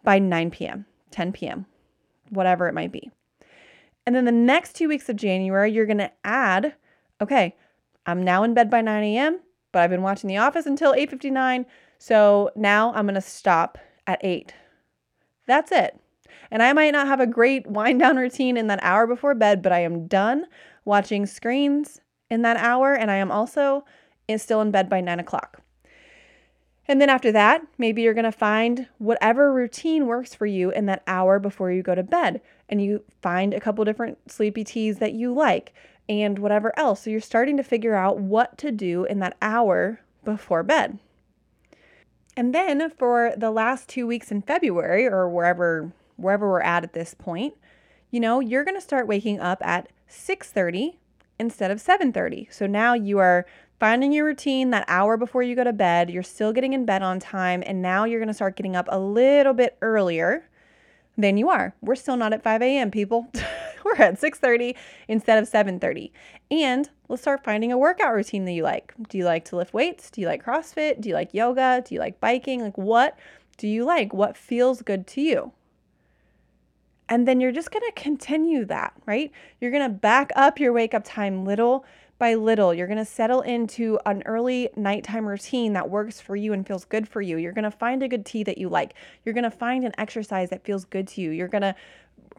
by 0.03 0.19
9 0.19 0.51
p.m., 0.51 0.85
10 1.11 1.31
p.m., 1.31 1.65
whatever 2.29 2.67
it 2.67 2.73
might 2.73 2.91
be. 2.91 3.11
And 4.05 4.15
then 4.15 4.25
the 4.25 4.31
next 4.31 4.75
two 4.75 4.87
weeks 4.87 5.09
of 5.09 5.15
January, 5.15 5.71
you're 5.71 5.85
going 5.85 5.97
to 5.97 6.11
add, 6.23 6.75
okay, 7.21 7.55
I'm 8.05 8.23
now 8.23 8.43
in 8.43 8.53
bed 8.53 8.69
by 8.69 8.81
9 8.81 9.03
a.m., 9.03 9.39
but 9.71 9.81
I've 9.81 9.89
been 9.89 10.03
watching 10.03 10.27
The 10.27 10.37
Office 10.37 10.65
until 10.65 10.93
8:59, 10.93 11.65
so 11.97 12.51
now 12.55 12.93
I'm 12.93 13.05
going 13.05 13.15
to 13.15 13.21
stop 13.21 13.77
at 14.07 14.23
8. 14.23 14.53
That's 15.47 15.71
it. 15.71 15.99
And 16.51 16.61
I 16.61 16.71
might 16.73 16.91
not 16.91 17.07
have 17.07 17.19
a 17.19 17.27
great 17.27 17.67
wind 17.67 17.99
down 17.99 18.17
routine 18.17 18.57
in 18.57 18.67
that 18.67 18.79
hour 18.83 19.07
before 19.07 19.35
bed, 19.35 19.61
but 19.61 19.71
I 19.71 19.79
am 19.79 20.07
done 20.07 20.45
watching 20.85 21.25
screens 21.25 21.99
in 22.29 22.43
that 22.43 22.57
hour, 22.57 22.93
and 22.93 23.09
I 23.09 23.15
am 23.15 23.31
also 23.31 23.85
still 24.37 24.61
in 24.61 24.71
bed 24.71 24.89
by 24.89 25.01
9 25.01 25.19
o'clock. 25.19 25.61
And 26.87 27.01
then 27.01 27.09
after 27.09 27.31
that, 27.31 27.61
maybe 27.77 28.03
you're 28.03 28.13
going 28.13 28.25
to 28.25 28.31
find 28.31 28.87
whatever 28.99 29.51
routine 29.51 30.05
works 30.05 30.35
for 30.35 30.45
you 30.45 30.71
in 30.71 30.85
that 30.85 31.03
hour 31.07 31.39
before 31.39 31.71
you 31.71 31.81
go 31.81 31.95
to 31.95 32.03
bed. 32.03 32.41
And 32.67 32.81
you 32.81 33.03
find 33.21 33.53
a 33.53 33.59
couple 33.59 33.85
different 33.85 34.31
sleepy 34.31 34.63
teas 34.63 34.97
that 34.97 35.13
you 35.13 35.33
like 35.33 35.73
and 36.09 36.39
whatever 36.39 36.77
else. 36.77 37.01
So 37.01 37.09
you're 37.09 37.21
starting 37.21 37.57
to 37.57 37.63
figure 37.63 37.95
out 37.95 38.19
what 38.19 38.57
to 38.59 38.71
do 38.71 39.05
in 39.05 39.19
that 39.19 39.37
hour 39.41 40.01
before 40.23 40.63
bed. 40.63 40.99
And 42.37 42.53
then 42.53 42.89
for 42.89 43.33
the 43.37 43.51
last 43.51 43.87
2 43.89 44.05
weeks 44.05 44.31
in 44.31 44.41
February 44.41 45.07
or 45.07 45.29
wherever 45.29 45.91
wherever 46.17 46.49
we're 46.49 46.61
at 46.61 46.83
at 46.83 46.93
this 46.93 47.13
point, 47.13 47.53
you 48.09 48.19
know, 48.19 48.39
you're 48.39 48.63
going 48.63 48.75
to 48.75 48.81
start 48.81 49.07
waking 49.07 49.39
up 49.39 49.59
at 49.65 49.89
6:30 50.09 50.97
instead 51.39 51.71
of 51.71 51.79
7:30. 51.79 52.47
So 52.51 52.67
now 52.67 52.93
you 52.93 53.19
are 53.19 53.45
finding 53.79 54.11
your 54.11 54.25
routine 54.25 54.69
that 54.69 54.85
hour 54.87 55.17
before 55.17 55.43
you 55.43 55.55
go 55.55 55.63
to 55.63 55.73
bed. 55.73 56.09
You're 56.09 56.23
still 56.23 56.53
getting 56.53 56.73
in 56.73 56.85
bed 56.85 57.01
on 57.01 57.19
time, 57.19 57.63
and 57.65 57.81
now 57.81 58.05
you're 58.05 58.19
going 58.19 58.27
to 58.27 58.33
start 58.33 58.55
getting 58.55 58.75
up 58.75 58.87
a 58.89 58.99
little 58.99 59.53
bit 59.53 59.77
earlier 59.81 60.47
than 61.17 61.37
you 61.37 61.49
are. 61.49 61.75
We're 61.81 61.95
still 61.95 62.17
not 62.17 62.33
at 62.33 62.43
5 62.43 62.61
a.m., 62.61 62.91
people. 62.91 63.27
We're 63.85 63.95
at 63.95 64.19
6:30 64.19 64.75
instead 65.07 65.37
of 65.37 65.49
7:30. 65.49 66.11
And 66.49 66.89
let's 67.07 67.21
start 67.21 67.43
finding 67.43 67.71
a 67.71 67.77
workout 67.77 68.15
routine 68.15 68.45
that 68.45 68.53
you 68.53 68.63
like. 68.63 68.93
Do 69.09 69.17
you 69.17 69.25
like 69.25 69.45
to 69.45 69.55
lift 69.55 69.73
weights? 69.73 70.09
Do 70.09 70.21
you 70.21 70.27
like 70.27 70.43
CrossFit? 70.43 71.01
Do 71.01 71.09
you 71.09 71.15
like 71.15 71.33
yoga? 71.33 71.83
Do 71.85 71.93
you 71.93 71.99
like 71.99 72.19
biking? 72.19 72.61
Like 72.61 72.77
what 72.77 73.17
do 73.57 73.67
you 73.67 73.85
like? 73.85 74.13
What 74.13 74.35
feels 74.35 74.81
good 74.81 75.05
to 75.07 75.21
you? 75.21 75.51
And 77.07 77.27
then 77.27 77.39
you're 77.39 77.51
just 77.51 77.71
going 77.71 77.85
to 77.85 78.01
continue 78.01 78.65
that, 78.65 78.93
right? 79.05 79.31
You're 79.61 79.69
going 79.69 79.83
to 79.83 79.95
back 79.95 80.31
up 80.35 80.59
your 80.59 80.73
wake 80.73 80.95
up 80.95 81.03
time 81.05 81.45
little 81.45 81.85
by 82.17 82.35
little. 82.35 82.73
You're 82.73 82.87
going 82.87 82.97
to 82.97 83.05
settle 83.05 83.41
into 83.41 83.99
an 84.05 84.23
early 84.25 84.69
nighttime 84.75 85.27
routine 85.27 85.73
that 85.73 85.89
works 85.89 86.21
for 86.21 86.35
you 86.35 86.53
and 86.53 86.65
feels 86.65 86.85
good 86.85 87.07
for 87.07 87.21
you. 87.21 87.37
You're 87.37 87.51
going 87.51 87.63
to 87.63 87.71
find 87.71 88.01
a 88.03 88.07
good 88.07 88.25
tea 88.25 88.43
that 88.43 88.57
you 88.57 88.69
like. 88.69 88.93
You're 89.23 89.33
going 89.33 89.43
to 89.43 89.51
find 89.51 89.83
an 89.83 89.93
exercise 89.97 90.49
that 90.49 90.63
feels 90.63 90.85
good 90.85 91.07
to 91.09 91.21
you. 91.21 91.31
You're 91.31 91.47
going 91.47 91.61
to 91.61 91.75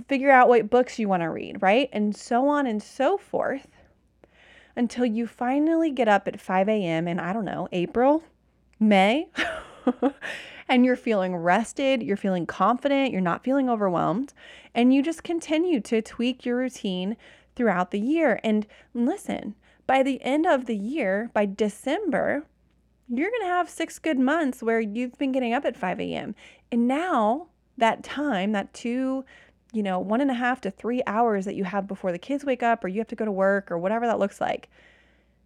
figure 0.09 0.31
out 0.31 0.49
what 0.49 0.71
books 0.71 0.99
you 0.99 1.09
want 1.09 1.23
to 1.23 1.31
read, 1.31 1.61
right? 1.61 1.89
And 1.93 2.15
so 2.15 2.49
on 2.49 2.67
and 2.67 2.83
so 2.83 3.19
forth 3.19 3.67
until 4.77 5.07
you 5.07 5.27
finally 5.27 5.91
get 5.91 6.09
up 6.09 6.29
at 6.29 6.41
5 6.41 6.69
a.m. 6.69 7.09
in, 7.09 7.19
I 7.19 7.33
don't 7.33 7.45
know, 7.45 7.69
April, 7.73 8.23
May, 8.79 9.29
and 10.69 10.85
you're 10.85 10.97
feeling 10.97 11.35
rested, 11.35 12.03
you're 12.03 12.17
feeling 12.17 12.45
confident, 12.45 13.11
you're 13.11 13.23
not 13.23 13.43
feeling 13.43 13.71
overwhelmed, 13.71 14.35
and 14.75 14.93
you 14.93 15.03
just 15.03 15.23
continue 15.25 15.81
to 15.81 16.03
tweak 16.03 16.45
your 16.45 16.59
routine 16.59 17.17
throughout 17.55 17.91
the 17.91 18.01
year. 18.01 18.39
And 18.45 18.67
listen, 18.93 19.55
by 19.87 20.03
the 20.03 20.23
end 20.23 20.47
of 20.47 20.67
the 20.67 20.77
year, 20.77 21.31
by 21.33 21.47
December, 21.47 22.45
you're 23.09 23.31
going 23.31 23.43
to 23.43 23.49
have 23.49 23.71
six 23.71 23.99
good 23.99 24.19
months 24.19 24.63
where 24.63 24.81
you've 24.81 25.17
been 25.19 25.33
getting 25.33 25.53
up 25.53 25.65
at 25.65 25.77
5 25.77 26.01
a.m. 26.01 26.35
And 26.73 26.89
now 26.89 27.47
that 27.79 28.03
time, 28.03 28.53
that 28.53 28.73
two, 28.75 29.25
you 29.73 29.83
know, 29.83 29.99
one 29.99 30.21
and 30.21 30.31
a 30.31 30.35
half 30.35 30.61
to 30.63 30.71
three 30.71 31.03
hours 31.07 31.45
that 31.45 31.55
you 31.55 31.65
have 31.65 31.87
before 31.87 32.11
the 32.11 32.19
kids 32.19 32.45
wake 32.45 32.63
up 32.63 32.85
or 32.85 32.89
you 32.89 32.99
have 32.99 33.09
to 33.09 33.17
go 33.17 33.25
to 33.25 33.33
work 33.33 33.71
or 33.71 33.79
whatever 33.79 34.07
that 34.07 34.19
looks 34.19 34.41
like, 34.41 34.69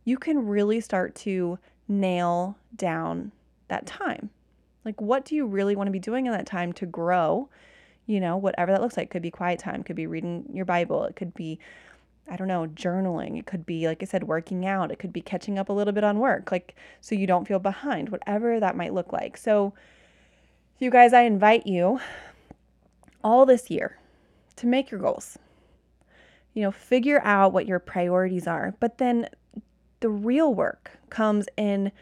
you 0.04 0.16
can 0.16 0.46
really 0.46 0.80
start 0.80 1.14
to 1.14 1.58
nail 1.88 2.56
down 2.76 3.32
that 3.68 3.86
time. 3.86 4.30
Like, 4.84 5.00
what 5.00 5.24
do 5.26 5.34
you 5.34 5.46
really 5.46 5.76
want 5.76 5.88
to 5.88 5.92
be 5.92 5.98
doing 5.98 6.26
in 6.26 6.32
that 6.32 6.46
time 6.46 6.72
to 6.74 6.86
grow? 6.86 7.48
You 8.06 8.20
know, 8.20 8.36
whatever 8.36 8.72
that 8.72 8.80
looks 8.80 8.96
like. 8.96 9.10
Could 9.10 9.22
be 9.22 9.30
quiet 9.30 9.58
time, 9.58 9.82
could 9.82 9.96
be 9.96 10.06
reading 10.06 10.44
your 10.52 10.64
Bible, 10.64 11.04
it 11.04 11.16
could 11.16 11.34
be 11.34 11.58
I 12.30 12.36
don't 12.36 12.48
know, 12.48 12.66
journaling. 12.68 13.38
It 13.38 13.46
could 13.46 13.66
be, 13.66 13.88
like 13.88 14.02
I 14.02 14.06
said, 14.06 14.24
working 14.24 14.64
out. 14.64 14.92
It 14.92 15.00
could 15.00 15.12
be 15.12 15.20
catching 15.20 15.58
up 15.58 15.68
a 15.68 15.72
little 15.72 15.92
bit 15.92 16.04
on 16.04 16.20
work, 16.20 16.52
like 16.52 16.76
so 17.00 17.14
you 17.16 17.26
don't 17.26 17.46
feel 17.46 17.58
behind, 17.58 18.08
whatever 18.08 18.60
that 18.60 18.76
might 18.76 18.94
look 18.94 19.12
like. 19.12 19.36
So, 19.36 19.74
you 20.78 20.90
guys, 20.90 21.12
I 21.12 21.22
invite 21.22 21.66
you 21.66 22.00
all 23.22 23.44
this 23.44 23.68
year 23.68 23.98
to 24.56 24.66
make 24.66 24.90
your 24.90 25.00
goals. 25.00 25.38
You 26.54 26.62
know, 26.62 26.70
figure 26.70 27.20
out 27.24 27.52
what 27.52 27.66
your 27.66 27.78
priorities 27.78 28.46
are, 28.46 28.74
but 28.80 28.98
then 28.98 29.28
the 30.00 30.08
real 30.08 30.54
work 30.54 30.92
comes 31.10 31.46
in, 31.56 31.92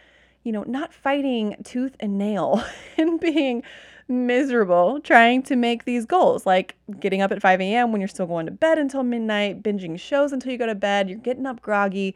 you 0.45 0.53
know, 0.53 0.63
not 0.63 0.93
fighting 0.93 1.57
tooth 1.65 1.97
and 2.01 2.19
nail 2.19 2.63
and 2.97 3.19
being 3.19 3.63
miserable 4.09 5.01
trying 5.01 5.43
to 5.43 5.57
make 5.57 5.85
these 5.85 6.07
goals, 6.07 6.47
like 6.47 6.77
getting 6.99 7.21
up 7.21 7.31
at 7.31 7.43
5 7.43 7.61
a.m. 7.61 7.93
when 7.93 8.01
you're 8.01 8.09
still 8.09 8.27
going 8.27 8.47
to 8.47 8.53
bed 8.53 8.79
until 8.79 9.03
midnight, 9.03 9.63
binging 9.63 10.01
shows 10.01 10.33
until 10.33 10.51
you 10.51 10.59
go 10.59 10.67
to 10.67 10.75
bed, 10.75 11.09
you're 11.09 11.19
getting 11.19 11.47
up 11.47 11.61
groggy. 11.61 12.15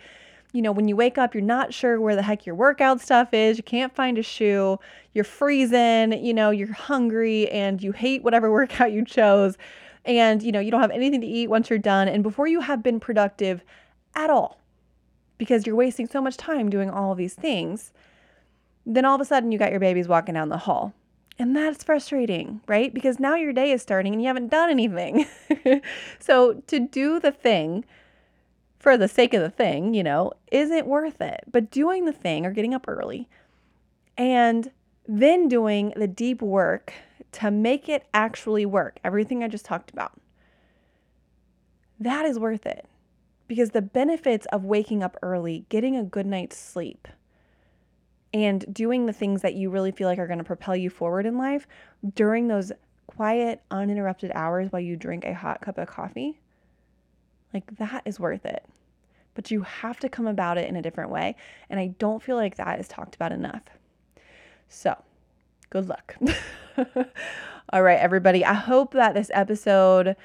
You 0.53 0.63
know, 0.63 0.73
when 0.73 0.89
you 0.89 0.97
wake 0.97 1.17
up, 1.17 1.35
you're 1.35 1.43
not 1.43 1.73
sure 1.73 2.01
where 2.01 2.17
the 2.17 2.23
heck 2.23 2.45
your 2.45 2.55
workout 2.55 3.01
stuff 3.01 3.33
is. 3.33 3.57
You 3.57 3.63
can't 3.63 3.95
find 3.95 4.19
a 4.19 4.23
shoe. 4.23 4.79
You're 5.15 5.25
freezing. 5.25 6.13
You 6.25 6.35
know, 6.35 6.51
you're 6.51 6.73
hungry 6.73 7.49
and 7.51 7.83
you 7.83 7.93
hate 7.93 8.23
whatever 8.23 8.51
workout 8.53 8.93
you 8.93 9.05
chose. 9.05 9.57
And, 10.05 10.43
you 10.43 10.53
know, 10.53 10.61
you 10.61 10.71
don't 10.71 10.81
have 10.81 10.91
anything 10.91 11.21
to 11.21 11.27
eat 11.27 11.49
once 11.49 11.71
you're 11.71 11.79
done. 11.79 12.09
And 12.09 12.23
before 12.23 12.47
you 12.47 12.61
have 12.61 12.83
been 12.83 13.01
productive 13.01 13.63
at 14.15 14.31
all, 14.31 14.59
because 15.39 15.67
you're 15.67 15.77
wasting 15.77 16.07
so 16.07 16.21
much 16.21 16.37
time 16.37 16.69
doing 16.69 16.91
all 16.91 17.15
these 17.15 17.35
things, 17.35 17.93
then 18.85 19.05
all 19.05 19.15
of 19.15 19.21
a 19.21 19.25
sudden 19.25 19.53
you 19.53 19.59
got 19.59 19.71
your 19.71 19.81
babies 19.81 20.09
walking 20.09 20.35
down 20.35 20.49
the 20.49 20.59
hall 20.59 20.93
and 21.39 21.57
that's 21.57 21.85
frustrating, 21.85 22.61
right? 22.67 22.93
Because 22.93 23.19
now 23.19 23.35
your 23.35 23.53
day 23.53 23.73
is 23.73 23.83
starting 23.83 24.13
and 24.13 24.23
you 24.23 24.29
haven't 24.29 24.51
done 24.51 24.71
anything. 24.71 25.27
so 26.19 26.55
to 26.67 26.81
do 26.81 27.19
the 27.19 27.33
thing 27.33 27.85
for 28.79 28.97
the 28.97 29.09
sake 29.09 29.33
of 29.33 29.41
the 29.41 29.51
thing, 29.51 29.95
you 29.95 30.03
know, 30.03 30.33
isn't 30.51 30.87
worth 30.87 31.21
it. 31.21 31.45
But 31.51 31.71
doing 31.71 32.05
the 32.05 32.13
thing 32.13 32.45
or 32.45 32.53
getting 32.53 32.75
up 32.75 32.87
early 32.89 33.29
and 34.17 34.71
then 35.07 35.49
doing 35.49 35.93
the 35.97 36.09
deep 36.09 36.43
work 36.43 36.93
to 37.33 37.51
make 37.51 37.89
it 37.89 38.07
actually 38.13 38.67
work, 38.67 38.99
everything 39.03 39.43
I 39.43 39.49
just 39.49 39.65
talked 39.65 39.91
about, 39.91 40.13
that 41.99 42.27
is 42.27 42.39
worth 42.39 42.67
it. 42.67 42.87
Because 43.49 43.71
the 43.71 43.83
benefits 43.83 44.47
of 44.47 44.65
waking 44.65 45.03
up 45.03 45.17
early, 45.23 45.67
getting 45.69 45.97
a 45.97 46.05
good 46.05 46.27
night's 46.27 46.57
sleep, 46.57 47.09
and 48.33 48.65
doing 48.73 49.07
the 49.07 49.13
things 49.13 49.43
that 49.43 49.55
you 49.55 49.71
really 49.71 49.93
feel 49.93 50.09
like 50.09 50.19
are 50.19 50.27
going 50.27 50.39
to 50.39 50.45
propel 50.45 50.75
you 50.75 50.91
forward 50.91 51.27
in 51.27 51.37
life 51.37 51.67
during 52.15 52.49
those 52.49 52.73
quiet, 53.07 53.63
uninterrupted 53.71 54.33
hours 54.35 54.73
while 54.73 54.81
you 54.81 54.97
drink 54.97 55.25
a 55.25 55.35
hot 55.35 55.61
cup 55.61 55.79
of 55.79 55.87
coffee, 55.87 56.41
like 57.53 57.77
that 57.77 58.03
is 58.05 58.19
worth 58.19 58.47
it. 58.47 58.65
But 59.35 59.51
you 59.51 59.63
have 59.63 59.99
to 60.01 60.09
come 60.09 60.27
about 60.27 60.59
it 60.59 60.69
in 60.69 60.77
a 60.77 60.83
different 60.83 61.11
way. 61.11 61.37
And 61.71 61.81
I 61.81 61.89
don't 61.99 62.23
feel 62.23 62.37
like 62.37 62.57
that 62.57 62.79
is 62.79 62.89
talked 62.89 63.15
about 63.15 63.33
enough. 63.33 63.63
So, 64.69 64.97
good 65.71 65.89
luck. 65.89 66.17
All 67.73 67.83
right, 67.83 67.99
everybody. 67.99 68.45
I 68.45 68.55
hope 68.55 68.93
that 68.93 69.15
this 69.15 69.31
episode 69.33 70.17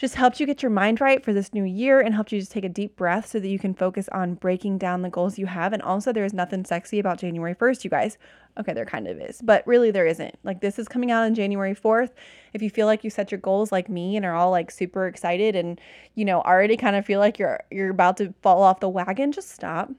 just 0.00 0.14
helped 0.14 0.40
you 0.40 0.46
get 0.46 0.62
your 0.62 0.70
mind 0.70 0.98
right 0.98 1.22
for 1.22 1.34
this 1.34 1.52
new 1.52 1.62
year 1.62 2.00
and 2.00 2.14
helped 2.14 2.32
you 2.32 2.40
just 2.40 2.50
take 2.50 2.64
a 2.64 2.70
deep 2.70 2.96
breath 2.96 3.26
so 3.26 3.38
that 3.38 3.48
you 3.48 3.58
can 3.58 3.74
focus 3.74 4.08
on 4.12 4.32
breaking 4.32 4.78
down 4.78 5.02
the 5.02 5.10
goals 5.10 5.38
you 5.38 5.44
have. 5.44 5.74
And 5.74 5.82
also, 5.82 6.10
there 6.10 6.24
is 6.24 6.32
nothing 6.32 6.64
sexy 6.64 6.98
about 6.98 7.18
January 7.18 7.54
1st, 7.54 7.84
you 7.84 7.90
guys. 7.90 8.16
Okay, 8.58 8.72
there 8.72 8.86
kind 8.86 9.06
of 9.06 9.20
is, 9.20 9.42
but 9.42 9.62
really 9.66 9.90
there 9.90 10.06
isn't. 10.06 10.38
Like, 10.42 10.62
this 10.62 10.78
is 10.78 10.88
coming 10.88 11.10
out 11.10 11.24
on 11.24 11.34
January 11.34 11.74
4th. 11.74 12.12
If 12.54 12.62
you 12.62 12.70
feel 12.70 12.86
like 12.86 13.04
you 13.04 13.10
set 13.10 13.30
your 13.30 13.40
goals 13.40 13.72
like 13.72 13.90
me 13.90 14.16
and 14.16 14.24
are 14.24 14.34
all 14.34 14.50
like 14.50 14.70
super 14.70 15.06
excited 15.06 15.54
and, 15.54 15.78
you 16.14 16.24
know, 16.24 16.40
already 16.40 16.78
kind 16.78 16.96
of 16.96 17.04
feel 17.04 17.20
like 17.20 17.38
you're 17.38 17.60
you're 17.70 17.90
about 17.90 18.16
to 18.16 18.32
fall 18.40 18.62
off 18.62 18.80
the 18.80 18.88
wagon, 18.88 19.32
just 19.32 19.50
stop. 19.50 19.90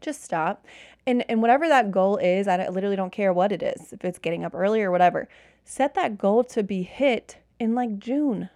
Just 0.00 0.24
stop. 0.24 0.66
And 1.06 1.24
and 1.30 1.40
whatever 1.40 1.68
that 1.68 1.92
goal 1.92 2.16
is, 2.16 2.48
I 2.48 2.68
literally 2.68 2.96
don't 2.96 3.12
care 3.12 3.32
what 3.32 3.52
it 3.52 3.62
is. 3.62 3.92
If 3.92 4.04
it's 4.04 4.18
getting 4.18 4.44
up 4.44 4.52
early 4.52 4.82
or 4.82 4.90
whatever, 4.90 5.28
set 5.64 5.94
that 5.94 6.18
goal 6.18 6.42
to 6.42 6.64
be 6.64 6.82
hit 6.82 7.36
in 7.60 7.76
like 7.76 8.00
June 8.00 8.50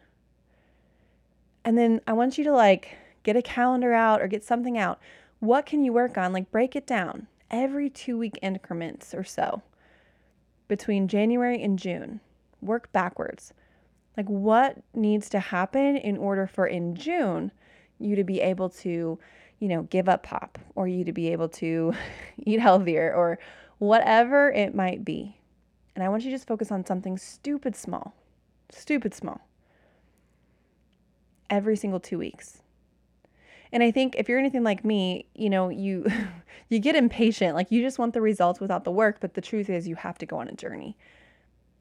and 1.64 1.78
then 1.78 2.00
I 2.06 2.12
want 2.12 2.36
you 2.36 2.44
to 2.44 2.52
like 2.52 2.96
get 3.22 3.36
a 3.36 3.42
calendar 3.42 3.92
out 3.92 4.20
or 4.20 4.28
get 4.28 4.44
something 4.44 4.76
out. 4.76 5.00
What 5.40 5.66
can 5.66 5.82
you 5.82 5.92
work 5.92 6.18
on? 6.18 6.32
Like 6.32 6.50
break 6.50 6.76
it 6.76 6.86
down 6.86 7.26
every 7.50 7.88
two 7.88 8.18
week 8.18 8.38
increments 8.42 9.14
or 9.14 9.24
so 9.24 9.62
between 10.68 11.08
January 11.08 11.62
and 11.62 11.78
June. 11.78 12.20
Work 12.60 12.92
backwards. 12.92 13.52
Like 14.16 14.28
what 14.28 14.82
needs 14.94 15.28
to 15.30 15.40
happen 15.40 15.96
in 15.96 16.16
order 16.16 16.46
for 16.46 16.66
in 16.66 16.94
June 16.94 17.50
you 17.98 18.14
to 18.16 18.24
be 18.24 18.40
able 18.40 18.68
to, 18.68 19.18
you 19.58 19.68
know, 19.68 19.82
give 19.84 20.08
up 20.08 20.22
pop 20.22 20.58
or 20.74 20.86
you 20.86 21.04
to 21.04 21.12
be 21.12 21.32
able 21.32 21.48
to 21.48 21.94
eat 22.38 22.60
healthier 22.60 23.12
or 23.14 23.38
whatever 23.78 24.52
it 24.52 24.74
might 24.74 25.04
be. 25.04 25.38
And 25.94 26.04
I 26.04 26.08
want 26.08 26.24
you 26.24 26.30
to 26.30 26.34
just 26.34 26.46
focus 26.46 26.70
on 26.70 26.84
something 26.84 27.16
stupid 27.16 27.74
small. 27.74 28.14
Stupid 28.70 29.14
small 29.14 29.40
every 31.50 31.76
single 31.76 32.00
two 32.00 32.18
weeks. 32.18 32.62
And 33.72 33.82
I 33.82 33.90
think 33.90 34.14
if 34.16 34.28
you're 34.28 34.38
anything 34.38 34.62
like 34.62 34.84
me, 34.84 35.26
you 35.34 35.50
know, 35.50 35.68
you 35.68 36.06
you 36.68 36.78
get 36.78 36.94
impatient. 36.94 37.54
Like 37.54 37.70
you 37.70 37.82
just 37.82 37.98
want 37.98 38.14
the 38.14 38.20
results 38.20 38.60
without 38.60 38.84
the 38.84 38.92
work, 38.92 39.18
but 39.20 39.34
the 39.34 39.40
truth 39.40 39.68
is 39.68 39.88
you 39.88 39.96
have 39.96 40.16
to 40.18 40.26
go 40.26 40.38
on 40.38 40.48
a 40.48 40.54
journey. 40.54 40.96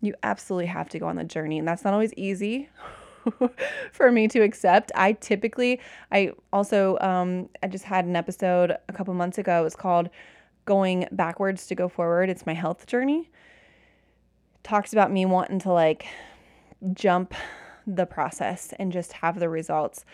You 0.02 0.16
absolutely 0.24 0.66
have 0.66 0.90
to 0.90 1.00
go 1.00 1.08
on 1.08 1.16
the 1.16 1.24
journey, 1.24 1.60
and 1.60 1.68
that's 1.68 1.84
not 1.84 1.94
always 1.94 2.14
easy 2.16 2.68
for 3.92 4.12
me 4.12 4.28
to 4.28 4.42
accept. 4.42 4.92
I 4.96 5.14
typically 5.14 5.80
I 6.12 6.32
also 6.52 6.98
um 7.00 7.50
I 7.62 7.68
just 7.68 7.86
had 7.86 8.06
an 8.06 8.16
episode 8.16 8.76
a 8.90 8.94
couple 8.94 9.14
months 9.14 9.38
ago. 9.38 9.62
It 9.62 9.64
was 9.64 9.76
called 9.76 10.10
Going 10.66 11.08
Backwards 11.12 11.68
to 11.68 11.76
Go 11.76 11.88
Forward. 11.88 12.28
It's 12.30 12.46
my 12.46 12.54
health 12.54 12.88
journey. 12.88 13.30
Talks 14.64 14.94
about 14.94 15.12
me 15.12 15.26
wanting 15.26 15.60
to 15.60 15.72
like 15.72 16.08
jump 16.94 17.34
the 17.86 18.06
process 18.06 18.74
and 18.80 18.92
just 18.92 19.14
have 19.14 19.40
the 19.40 19.50
results. 19.50 20.06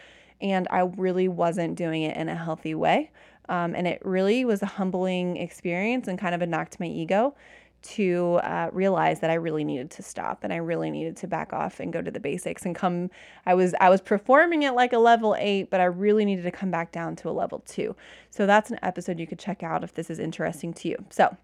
And 0.42 0.68
I 0.72 0.82
really 0.82 1.28
wasn't 1.28 1.76
doing 1.76 2.04
it 2.04 2.16
in 2.16 2.30
a 2.30 2.36
healthy 2.36 2.76
way. 2.76 3.12
Um, 3.50 3.76
and 3.76 3.88
it 3.88 4.02
really 4.06 4.46
was 4.46 4.62
a 4.62 4.68
humbling 4.68 5.38
experience 5.38 6.08
and 6.08 6.20
kind 6.20 6.36
of 6.36 6.42
a 6.42 6.48
knock 6.48 6.70
to 6.70 6.78
my 6.80 6.88
ego 6.88 7.36
to 7.82 8.40
uh, 8.44 8.70
realize 8.74 9.22
that 9.22 9.30
I 9.30 9.36
really 9.36 9.64
needed 9.64 9.90
to 9.92 10.04
stop 10.04 10.44
and 10.44 10.52
I 10.52 10.58
really 10.58 10.92
needed 10.92 11.16
to 11.18 11.28
back 11.28 11.54
off 11.54 11.80
and 11.80 11.94
go 11.94 12.02
to 12.02 12.12
the 12.12 12.20
basics 12.20 12.66
and 12.66 12.76
come. 12.76 13.10
I 13.46 13.54
was 13.54 13.74
I 13.80 13.90
was 13.90 14.02
performing 14.02 14.66
at 14.66 14.76
like 14.76 14.92
a 14.94 14.98
level 15.00 15.36
eight, 15.40 15.70
but 15.70 15.80
I 15.80 15.86
really 15.86 16.26
needed 16.26 16.44
to 16.44 16.52
come 16.52 16.72
back 16.72 16.92
down 16.92 17.16
to 17.18 17.30
a 17.30 17.32
level 17.32 17.64
two. 17.66 17.96
So 18.32 18.46
that's 18.46 18.70
an 18.70 18.80
episode 18.84 19.20
you 19.20 19.28
could 19.28 19.40
check 19.40 19.64
out 19.64 19.84
if 19.84 19.94
this 19.94 20.10
is 20.10 20.20
interesting 20.20 20.74
to 20.74 20.90
you. 20.90 20.98
So 21.10 21.38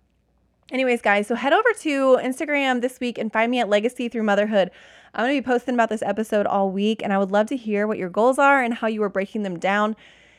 Anyways, 0.71 1.03
guys, 1.03 1.27
so 1.27 1.35
head 1.35 1.53
over 1.53 1.69
to 1.81 2.17
Instagram 2.23 2.81
this 2.81 2.99
week 2.99 3.19
and 3.19 3.31
find 3.31 3.51
me 3.51 3.59
at 3.59 3.69
Legacy 3.69 4.09
Through 4.09 4.23
Motherhood. 4.23 4.71
I'm 5.15 5.23
going 5.25 5.36
to 5.38 5.41
be 5.41 5.45
posting 5.45 5.75
about 5.75 5.89
this 5.89 6.01
episode 6.01 6.45
all 6.45 6.69
week, 6.69 7.01
and 7.01 7.13
I 7.13 7.17
would 7.17 7.32
love 7.32 7.47
to 7.47 7.56
hear 7.56 7.88
what 7.88 7.97
your 7.97 8.10
goals 8.10 8.38
are 8.38 8.62
and 8.62 8.73
how 8.73 8.88
you 8.88 9.01
are 9.04 9.10
breaking 9.10 9.43
them 9.43 9.58
down. 9.58 9.95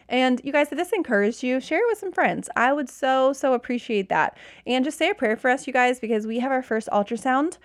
And 0.06 0.38
you 0.44 0.52
guys, 0.52 0.70
if 0.70 0.76
this 0.76 0.92
encouraged 0.92 1.42
you, 1.42 1.60
share 1.60 1.80
it 1.80 1.88
with 1.88 1.98
some 1.98 2.12
friends. 2.12 2.50
I 2.54 2.74
would 2.74 2.90
so, 2.90 3.32
so 3.32 3.54
appreciate 3.54 4.10
that. 4.10 4.36
And 4.66 4.84
just 4.84 4.98
say 4.98 5.08
a 5.08 5.14
prayer 5.14 5.34
for 5.34 5.50
us, 5.50 5.66
you 5.66 5.72
guys, 5.72 5.98
because 5.98 6.26
we 6.26 6.40
have 6.40 6.52
our 6.52 6.62
first 6.62 6.88
ultrasound 6.92 7.56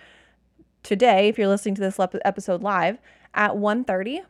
today, 0.82 1.28
if 1.28 1.36
you're 1.36 1.48
listening 1.48 1.74
to 1.74 1.82
this 1.82 2.00
episode 2.24 2.62
live, 2.62 2.96
at 3.34 3.52
1.30. 3.52 4.20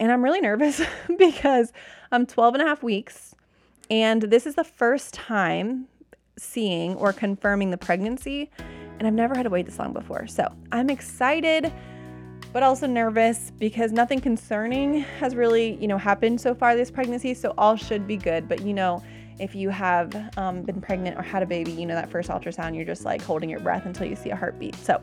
And 0.00 0.10
I'm 0.10 0.24
really 0.24 0.40
nervous 0.40 0.82
because 1.18 1.72
I'm 2.10 2.26
12 2.26 2.54
and 2.54 2.62
a 2.64 2.66
half 2.66 2.82
weeks, 2.82 3.36
and 3.90 4.22
this 4.22 4.44
is 4.44 4.56
the 4.56 4.64
first 4.64 5.14
time 5.14 5.86
seeing 6.36 6.96
or 6.96 7.12
confirming 7.12 7.70
the 7.70 7.76
pregnancy, 7.76 8.50
and 8.98 9.06
I've 9.06 9.14
never 9.14 9.36
had 9.36 9.44
to 9.44 9.50
wait 9.50 9.66
this 9.66 9.78
long 9.78 9.92
before. 9.92 10.26
So 10.26 10.52
I'm 10.72 10.90
excited, 10.90 11.72
but 12.54 12.62
also 12.62 12.86
nervous 12.86 13.50
because 13.58 13.90
nothing 13.90 14.20
concerning 14.20 15.00
has 15.18 15.34
really, 15.34 15.74
you 15.74 15.88
know, 15.88 15.98
happened 15.98 16.40
so 16.40 16.54
far 16.54 16.76
this 16.76 16.88
pregnancy. 16.90 17.34
So 17.34 17.52
all 17.58 17.76
should 17.76 18.06
be 18.06 18.16
good. 18.16 18.48
But 18.48 18.62
you 18.62 18.72
know, 18.72 19.02
if 19.40 19.56
you 19.56 19.70
have 19.70 20.32
um, 20.38 20.62
been 20.62 20.80
pregnant 20.80 21.18
or 21.18 21.22
had 21.22 21.42
a 21.42 21.46
baby, 21.46 21.72
you 21.72 21.84
know, 21.84 21.96
that 21.96 22.08
first 22.08 22.30
ultrasound, 22.30 22.76
you're 22.76 22.84
just 22.84 23.04
like 23.04 23.20
holding 23.20 23.50
your 23.50 23.58
breath 23.58 23.86
until 23.86 24.06
you 24.06 24.14
see 24.14 24.30
a 24.30 24.36
heartbeat. 24.36 24.76
So, 24.76 25.02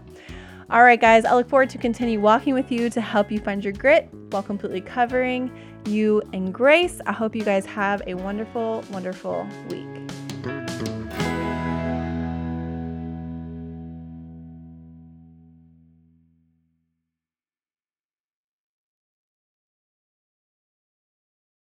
all 0.69 0.83
right, 0.83 0.99
guys, 0.99 1.25
I 1.25 1.35
look 1.35 1.49
forward 1.49 1.69
to 1.71 1.77
continue 1.77 2.21
walking 2.21 2.53
with 2.53 2.71
you 2.71 2.89
to 2.89 3.01
help 3.01 3.29
you 3.29 3.39
find 3.39 3.61
your 3.61 3.73
grit 3.73 4.07
while 4.29 4.41
completely 4.41 4.79
covering 4.79 5.51
you 5.85 6.21
in 6.31 6.53
grace. 6.53 7.01
I 7.05 7.11
hope 7.11 7.35
you 7.35 7.43
guys 7.43 7.65
have 7.65 8.01
a 8.07 8.13
wonderful, 8.13 8.81
wonderful 8.91 9.45
week. 9.67 10.10